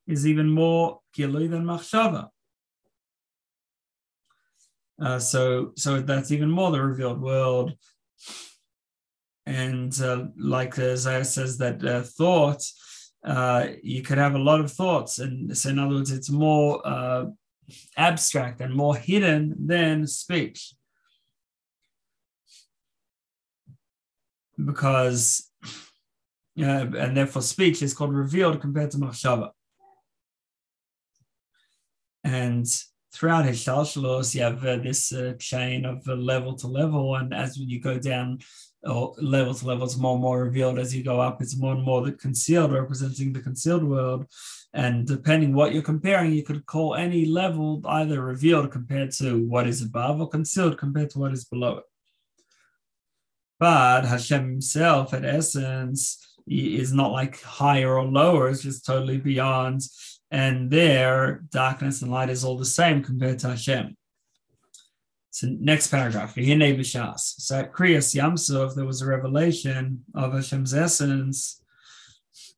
is 0.07 0.25
even 0.25 0.49
more 0.49 0.99
gilui 1.17 1.49
than 1.49 1.65
machshava. 1.65 2.29
Uh, 5.01 5.19
so, 5.19 5.71
so 5.75 5.99
that's 6.01 6.31
even 6.31 6.49
more 6.49 6.71
the 6.71 6.81
revealed 6.81 7.21
world. 7.21 7.73
And 9.45 9.99
uh, 9.99 10.25
like 10.37 10.77
Isaiah 10.77 11.25
says 11.25 11.57
that 11.57 11.83
uh, 11.83 12.03
thought 12.03 12.63
uh, 13.23 13.67
you 13.83 14.01
could 14.01 14.17
have 14.17 14.35
a 14.35 14.39
lot 14.39 14.59
of 14.59 14.71
thoughts. 14.71 15.19
And 15.19 15.55
so, 15.57 15.69
in 15.69 15.79
other 15.79 15.95
words, 15.95 16.11
it's 16.11 16.29
more 16.29 16.81
uh, 16.85 17.25
abstract 17.97 18.61
and 18.61 18.73
more 18.73 18.95
hidden 18.95 19.55
than 19.67 20.07
speech. 20.07 20.73
Because, 24.63 25.49
uh, 26.61 26.87
and 26.97 27.15
therefore, 27.15 27.41
speech 27.41 27.81
is 27.81 27.93
called 27.93 28.13
revealed 28.13 28.61
compared 28.61 28.91
to 28.91 28.97
machshava. 28.97 29.51
And 32.23 32.67
throughout 33.13 33.45
his 33.45 33.63
shalshalos, 33.63 34.35
you 34.35 34.41
have 34.41 34.63
uh, 34.65 34.77
this 34.77 35.11
uh, 35.11 35.33
chain 35.39 35.85
of 35.85 36.07
uh, 36.07 36.15
level 36.15 36.55
to 36.55 36.67
level. 36.67 37.15
And 37.15 37.33
as 37.33 37.57
you 37.57 37.79
go 37.79 37.97
down 37.97 38.39
or 38.83 39.15
level 39.17 39.53
to 39.53 39.65
level, 39.65 39.85
it's 39.85 39.97
more 39.97 40.13
and 40.13 40.21
more 40.21 40.43
revealed 40.43 40.79
as 40.79 40.95
you 40.95 41.03
go 41.03 41.19
up. 41.19 41.41
It's 41.41 41.57
more 41.57 41.73
and 41.73 41.83
more 41.83 42.01
the 42.01 42.13
concealed, 42.13 42.71
representing 42.71 43.33
the 43.33 43.41
concealed 43.41 43.83
world. 43.83 44.25
And 44.73 45.05
depending 45.05 45.53
what 45.53 45.73
you're 45.73 45.83
comparing, 45.83 46.31
you 46.31 46.43
could 46.43 46.65
call 46.65 46.95
any 46.95 47.25
level 47.25 47.81
either 47.85 48.21
revealed 48.23 48.71
compared 48.71 49.11
to 49.13 49.45
what 49.47 49.67
is 49.67 49.81
above 49.81 50.21
or 50.21 50.29
concealed 50.29 50.77
compared 50.77 51.09
to 51.11 51.19
what 51.19 51.33
is 51.33 51.45
below 51.45 51.77
it. 51.77 51.83
But 53.59 54.05
Hashem 54.05 54.49
himself, 54.49 55.13
at 55.13 55.23
essence, 55.23 56.30
is 56.47 56.93
not 56.93 57.11
like 57.11 57.41
higher 57.41 57.97
or 57.97 58.05
lower, 58.05 58.49
it's 58.49 58.63
just 58.63 58.85
totally 58.85 59.17
beyond. 59.17 59.81
And 60.29 60.71
there, 60.71 61.43
darkness 61.51 62.01
and 62.01 62.11
light 62.11 62.29
is 62.29 62.43
all 62.43 62.57
the 62.57 62.65
same 62.65 63.03
compared 63.03 63.39
to 63.39 63.49
Hashem. 63.49 63.97
So 65.31 65.47
next 65.59 65.87
paragraph, 65.87 66.35
So 66.35 67.59
at 67.59 67.73
Kriyas 67.73 68.13
Yamsuf, 68.13 68.75
there 68.75 68.85
was 68.85 69.01
a 69.01 69.05
revelation 69.05 70.03
of 70.13 70.33
Hashem's 70.33 70.73
essence, 70.73 71.61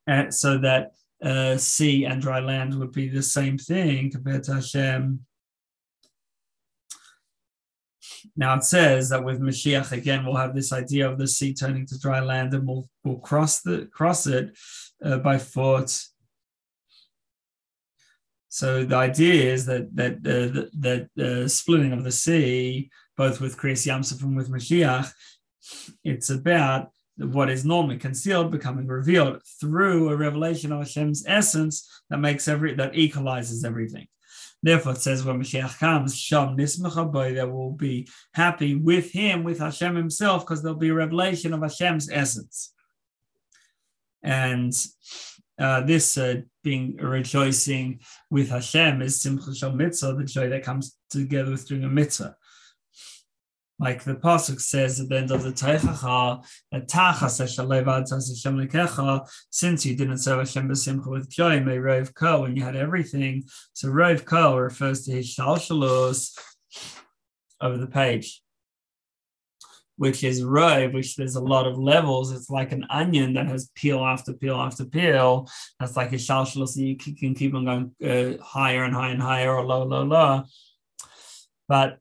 and 0.07 0.33
so 0.33 0.57
that 0.57 0.93
uh, 1.23 1.57
sea 1.57 2.05
and 2.05 2.21
dry 2.21 2.39
land 2.39 2.77
would 2.77 2.91
be 2.91 3.09
the 3.09 3.21
same 3.23 3.57
thing 3.57 4.11
compared 4.11 4.43
to 4.45 4.55
Hashem. 4.55 5.19
Now 8.35 8.55
it 8.55 8.63
says 8.63 9.09
that 9.09 9.23
with 9.23 9.41
Mashiach 9.41 9.91
again, 9.91 10.25
we'll 10.25 10.35
have 10.35 10.55
this 10.55 10.71
idea 10.73 11.09
of 11.09 11.17
the 11.17 11.27
sea 11.27 11.53
turning 11.53 11.85
to 11.87 11.99
dry 11.99 12.19
land, 12.19 12.53
and 12.53 12.67
we'll 12.67 12.87
we'll 13.03 13.19
cross 13.19 13.61
the 13.61 13.87
cross 13.91 14.27
it 14.27 14.57
uh, 15.03 15.17
by 15.17 15.37
foot 15.37 15.91
so 18.53 18.85
the 18.85 18.95
idea 18.95 19.51
is 19.51 19.65
that 19.65 19.95
that 19.95 20.13
uh, 20.17 20.69
that 20.77 21.09
the 21.15 21.49
splitting 21.49 21.91
of 21.91 22.03
the 22.03 22.11
sea, 22.11 22.91
both 23.17 23.41
with 23.41 23.57
Kriyas 23.57 23.87
Yamsuf 23.87 24.21
and 24.21 24.37
with 24.37 24.51
Mashiach, 24.51 25.11
it's 26.03 26.29
about 26.29 26.91
what 27.17 27.49
is 27.49 27.65
normally 27.65 27.97
concealed 27.97 28.51
becoming 28.51 28.85
revealed 28.85 29.41
through 29.59 30.09
a 30.09 30.15
revelation 30.15 30.71
of 30.71 30.81
Hashem's 30.81 31.23
essence 31.25 31.89
that 32.11 32.19
makes 32.19 32.47
every 32.47 32.75
that 32.75 32.93
equalizes 32.93 33.65
everything. 33.65 34.05
Therefore, 34.63 34.93
it 34.93 35.01
says 35.01 35.25
when 35.25 35.41
Mashiach 35.41 35.77
comes, 35.77 36.17
Sham 36.17 36.55
Nismachaboy, 36.55 37.35
they 37.35 37.43
will 37.43 37.73
be 37.73 38.07
happy 38.33 38.75
with 38.75 39.11
him, 39.11 39.43
with 39.43 39.59
Hashem 39.59 39.93
himself, 39.93 40.43
because 40.43 40.63
there'll 40.63 40.77
be 40.77 40.89
a 40.89 40.93
revelation 40.93 41.53
of 41.53 41.61
Hashem's 41.61 42.09
essence. 42.09 42.73
And 44.23 44.73
uh, 45.59 45.81
this 45.81 46.17
uh, 46.17 46.41
being 46.63 46.95
rejoicing 46.95 47.99
with 48.29 48.49
Hashem 48.49 49.01
is 49.01 49.21
Simcha 49.21 49.53
Shel 49.53 49.73
Mitzvah, 49.73 50.13
the 50.13 50.23
joy 50.23 50.47
that 50.47 50.63
comes 50.63 50.97
together 51.09 51.51
with 51.51 51.67
doing 51.67 51.83
a 51.83 51.89
mitzvah. 51.89 52.37
Like 53.83 54.01
the 54.05 54.15
pasuk 54.15 54.61
says 54.61 55.01
at 55.01 55.09
the 55.09 55.17
end 55.17 55.31
of 55.31 55.43
the 55.43 55.51
Tochacha, 55.51 56.41
since 59.49 59.85
you 59.85 59.95
didn't 59.97 60.17
serve 60.19 60.39
Hashem 60.39 60.69
b'simcha 60.69 61.07
with 61.07 61.29
joy, 61.29 61.59
may 61.59 61.75
Rov 61.75 62.13
Kol, 62.13 62.43
when 62.43 62.55
you 62.55 62.63
had 62.63 62.77
everything. 62.77 63.43
So 63.73 63.89
Rov 63.89 64.23
Kol 64.23 64.57
refers 64.57 65.03
to 65.03 65.11
his 65.11 65.35
shalshalos 65.35 66.39
over 67.59 67.75
the 67.75 67.87
page 67.87 68.41
which 69.97 70.23
is 70.23 70.43
rove, 70.43 70.93
which 70.93 71.15
there's 71.17 71.35
a 71.35 71.43
lot 71.43 71.67
of 71.67 71.77
levels. 71.77 72.31
It's 72.31 72.49
like 72.49 72.71
an 72.71 72.85
onion 72.89 73.33
that 73.33 73.47
has 73.47 73.69
peel 73.75 74.03
after 74.03 74.33
peel 74.33 74.55
after 74.55 74.85
peel. 74.85 75.47
That's 75.79 75.95
like 75.95 76.11
a 76.13 76.15
shalshal, 76.15 76.67
so 76.67 76.79
you 76.79 76.95
can 76.95 77.35
keep 77.35 77.53
on 77.53 77.65
going 77.65 77.95
uh, 78.03 78.43
higher 78.43 78.83
and 78.85 78.95
higher 78.95 79.11
and 79.11 79.21
higher 79.21 79.53
or 79.53 79.63
low, 79.63 79.83
low, 79.83 80.03
low. 80.03 80.43
But 81.67 81.99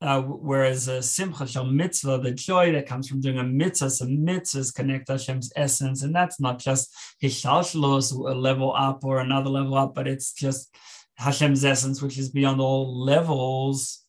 uh, 0.00 0.22
whereas 0.22 0.88
a 0.88 1.02
simcha 1.02 1.46
shel 1.46 1.64
mitzvah, 1.64 2.18
the 2.18 2.32
joy 2.32 2.72
that 2.72 2.86
comes 2.86 3.08
from 3.08 3.20
doing 3.20 3.38
a 3.38 3.44
mitzvah, 3.44 3.90
so 3.90 4.06
mitzvahs 4.06 4.74
connect 4.74 5.08
Hashem's 5.08 5.52
essence, 5.56 6.02
and 6.02 6.14
that's 6.14 6.40
not 6.40 6.58
just 6.58 6.94
hishalshalos, 7.22 8.12
a 8.12 8.34
level 8.34 8.74
up 8.74 9.04
or 9.04 9.20
another 9.20 9.50
level 9.50 9.74
up, 9.74 9.94
but 9.94 10.06
it's 10.06 10.32
just 10.32 10.74
Hashem's 11.16 11.64
essence, 11.64 12.02
which 12.02 12.18
is 12.18 12.30
beyond 12.30 12.60
all 12.60 13.04
levels. 13.04 14.04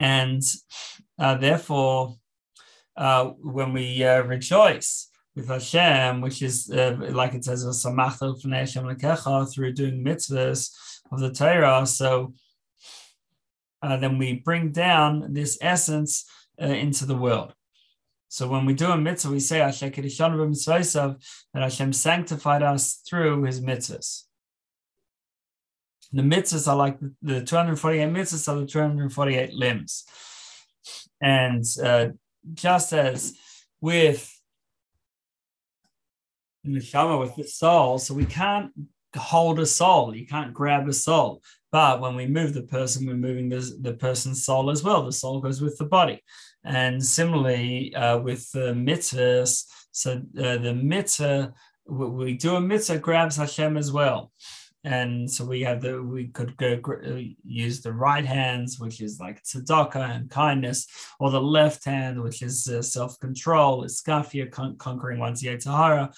And 0.00 0.42
uh, 1.18 1.36
therefore, 1.36 2.16
uh, 2.96 3.26
when 3.26 3.72
we 3.72 4.04
uh, 4.04 4.22
rejoice 4.22 5.08
with 5.34 5.48
Hashem, 5.48 6.20
which 6.20 6.42
is 6.42 6.70
uh, 6.70 6.96
like 7.10 7.34
it 7.34 7.44
says, 7.44 7.64
through 7.64 9.72
doing 9.72 10.04
mitzvahs 10.04 10.70
of 11.10 11.20
the 11.20 11.32
Torah, 11.32 11.86
so 11.86 12.34
uh, 13.82 13.96
then 13.96 14.18
we 14.18 14.34
bring 14.34 14.70
down 14.70 15.32
this 15.32 15.58
essence 15.60 16.24
uh, 16.60 16.66
into 16.66 17.04
the 17.04 17.16
world. 17.16 17.54
So 18.28 18.48
when 18.48 18.64
we 18.64 18.72
do 18.72 18.90
a 18.90 18.96
mitzvah, 18.96 19.30
we 19.30 19.40
say 19.40 19.58
that 19.58 19.74
Hashem 21.54 21.92
sanctified 21.92 22.62
us 22.62 23.02
through 23.06 23.42
His 23.42 23.60
mitzvahs. 23.60 24.22
The 26.12 26.22
mitzvahs 26.22 26.68
are 26.68 26.76
like 26.76 26.98
the 27.20 27.42
248 27.42 28.08
mitzvahs 28.08 28.48
are 28.48 28.60
the 28.60 28.66
248 28.66 29.52
limbs. 29.54 30.04
And 31.20 31.64
uh, 31.82 32.08
just 32.54 32.92
as 32.92 33.34
with 33.80 34.30
neshama, 36.66 37.20
with 37.20 37.36
the 37.36 37.44
soul, 37.44 37.98
so 37.98 38.14
we 38.14 38.24
can't 38.24 38.72
hold 39.16 39.58
a 39.60 39.66
soul, 39.66 40.14
you 40.14 40.26
can't 40.26 40.54
grab 40.54 40.88
a 40.88 40.92
soul. 40.92 41.42
But 41.70 42.00
when 42.00 42.14
we 42.14 42.26
move 42.26 42.52
the 42.52 42.62
person, 42.62 43.06
we're 43.06 43.14
moving 43.14 43.48
the, 43.48 43.76
the 43.80 43.94
person's 43.94 44.44
soul 44.44 44.70
as 44.70 44.82
well. 44.82 45.04
The 45.04 45.12
soul 45.12 45.40
goes 45.40 45.60
with 45.60 45.78
the 45.78 45.86
body. 45.86 46.22
And 46.64 47.04
similarly 47.04 47.94
uh, 47.94 48.18
with 48.18 48.50
the 48.52 48.72
mitzvahs, 48.74 49.64
so 49.90 50.22
uh, 50.38 50.58
the 50.58 50.74
mitzvah, 50.74 51.52
we 51.86 52.34
do 52.34 52.56
a 52.56 52.60
mitzvah 52.60 52.98
grabs 52.98 53.36
Hashem 53.36 53.76
as 53.76 53.90
well 53.90 54.30
and 54.84 55.30
so 55.30 55.44
we 55.44 55.60
have 55.60 55.80
the 55.80 56.02
we 56.02 56.28
could 56.28 56.56
go 56.56 56.80
uh, 56.86 57.20
use 57.44 57.80
the 57.80 57.92
right 57.92 58.24
hands 58.24 58.80
which 58.80 59.00
is 59.00 59.20
like 59.20 59.42
tzedakah 59.42 60.16
and 60.16 60.30
kindness 60.30 60.86
or 61.20 61.30
the 61.30 61.40
left 61.40 61.84
hand 61.84 62.20
which 62.20 62.42
is 62.42 62.66
uh, 62.68 62.82
self-control 62.82 63.84
is 63.84 64.00
skafia 64.00 64.50
con- 64.50 64.76
conquering 64.76 65.20
one's 65.20 65.42
yetzer 65.42 65.70
hara 65.70 66.12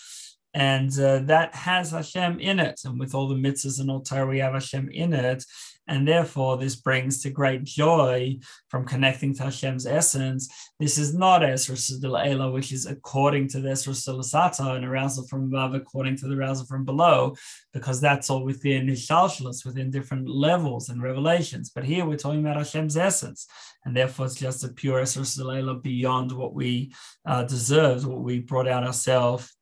and 0.54 0.98
uh, 0.98 1.18
that 1.20 1.54
has 1.54 1.90
Hashem 1.90 2.40
in 2.40 2.58
it 2.60 2.80
and 2.84 2.98
with 2.98 3.14
all 3.14 3.28
the 3.28 3.34
mitzvahs 3.34 3.80
and 3.80 3.90
all 3.90 4.00
Torah 4.00 4.26
we 4.26 4.38
have 4.38 4.54
Hashem 4.54 4.88
in 4.90 5.12
it 5.12 5.44
and 5.86 6.08
therefore, 6.08 6.56
this 6.56 6.76
brings 6.76 7.20
to 7.22 7.30
great 7.30 7.64
joy 7.64 8.38
from 8.68 8.86
connecting 8.86 9.34
to 9.34 9.44
Hashem's 9.44 9.86
essence. 9.86 10.48
This 10.80 10.96
is 10.96 11.14
not 11.14 11.42
Esra 11.42 12.26
Ela, 12.26 12.50
which 12.50 12.72
is 12.72 12.86
according 12.86 13.48
to 13.48 13.60
the 13.60 13.68
Esra 13.68 13.92
Sata, 13.92 14.76
an 14.76 14.84
arousal 14.84 15.26
from 15.26 15.44
above, 15.44 15.74
according 15.74 16.16
to 16.18 16.28
the 16.28 16.36
arousal 16.36 16.64
from 16.66 16.86
below, 16.86 17.36
because 17.74 18.00
that's 18.00 18.30
all 18.30 18.44
within 18.44 18.86
Hishalshalas, 18.86 19.66
within 19.66 19.90
different 19.90 20.26
levels 20.26 20.88
and 20.88 21.02
revelations. 21.02 21.70
But 21.70 21.84
here 21.84 22.06
we're 22.06 22.16
talking 22.16 22.40
about 22.40 22.56
Hashem's 22.56 22.96
essence. 22.96 23.46
And 23.84 23.94
therefore, 23.94 24.26
it's 24.26 24.36
just 24.36 24.64
a 24.64 24.68
pure 24.68 25.02
Esra 25.02 25.82
beyond 25.82 26.32
what 26.32 26.54
we 26.54 26.94
uh, 27.26 27.42
deserve, 27.42 28.06
what 28.06 28.22
we 28.22 28.40
brought 28.40 28.68
out 28.68 28.84
ourselves 28.84 29.53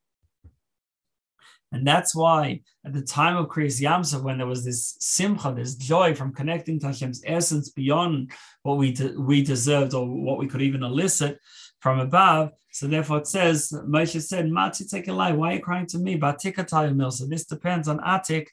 and 1.73 1.87
that's 1.87 2.15
why 2.15 2.61
at 2.85 2.93
the 2.93 3.01
time 3.01 3.35
of 3.35 3.47
Kriyas 3.47 3.81
Yamsuf, 3.81 4.21
when 4.21 4.37
there 4.37 4.47
was 4.47 4.63
this 4.63 4.95
simcha, 4.99 5.51
this 5.55 5.73
joy 5.75 6.13
from 6.13 6.31
connecting 6.31 6.79
to 6.79 6.87
Hashem's 6.87 7.23
essence 7.25 7.71
beyond 7.71 8.31
what 8.61 8.77
we, 8.77 8.93
de- 8.93 9.19
we 9.19 9.41
deserved 9.41 9.95
or 9.95 10.07
what 10.07 10.37
we 10.37 10.47
could 10.47 10.61
even 10.61 10.83
elicit 10.83 11.39
from 11.79 11.99
above. 11.99 12.51
So 12.71 12.87
therefore 12.87 13.17
it 13.17 13.27
says, 13.27 13.73
Moshe 13.87 14.21
said, 14.21 14.49
Mati 14.51 14.85
take 14.85 15.07
a 15.07 15.13
lie. 15.13 15.31
Why 15.31 15.51
are 15.51 15.55
you 15.55 15.61
crying 15.61 15.87
to 15.87 15.97
me? 15.97 16.19
Batikatayimil. 16.19 17.11
So 17.11 17.25
this 17.25 17.45
depends 17.45 17.87
on 17.87 17.99
Atik. 17.99 18.47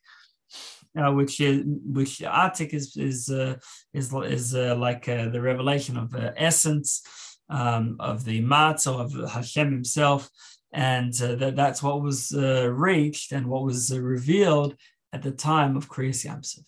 Uh, 0.98 1.12
which 1.12 1.40
is 1.40 1.62
which 1.86 2.18
Atik 2.18 2.74
is 2.74 2.96
is 2.96 3.30
uh, 3.30 3.54
is 3.94 4.12
is 4.12 4.56
uh, 4.56 4.74
like 4.76 5.08
uh, 5.08 5.28
the 5.28 5.40
revelation 5.40 5.96
of 5.96 6.10
the 6.10 6.34
essence 6.36 7.02
um, 7.48 7.96
of 8.00 8.24
the 8.24 8.42
matzah 8.42 8.98
of 8.98 9.30
Hashem 9.30 9.70
Himself, 9.70 10.28
and 10.72 11.12
uh, 11.22 11.34
that, 11.36 11.56
that's 11.56 11.82
what 11.82 12.02
was 12.02 12.32
uh, 12.32 12.70
reached 12.70 13.32
and 13.32 13.46
what 13.46 13.64
was 13.64 13.92
uh, 13.92 14.00
revealed 14.00 14.76
at 15.12 15.22
the 15.22 15.32
time 15.32 15.76
of 15.76 15.88
Kriyas. 15.88 16.60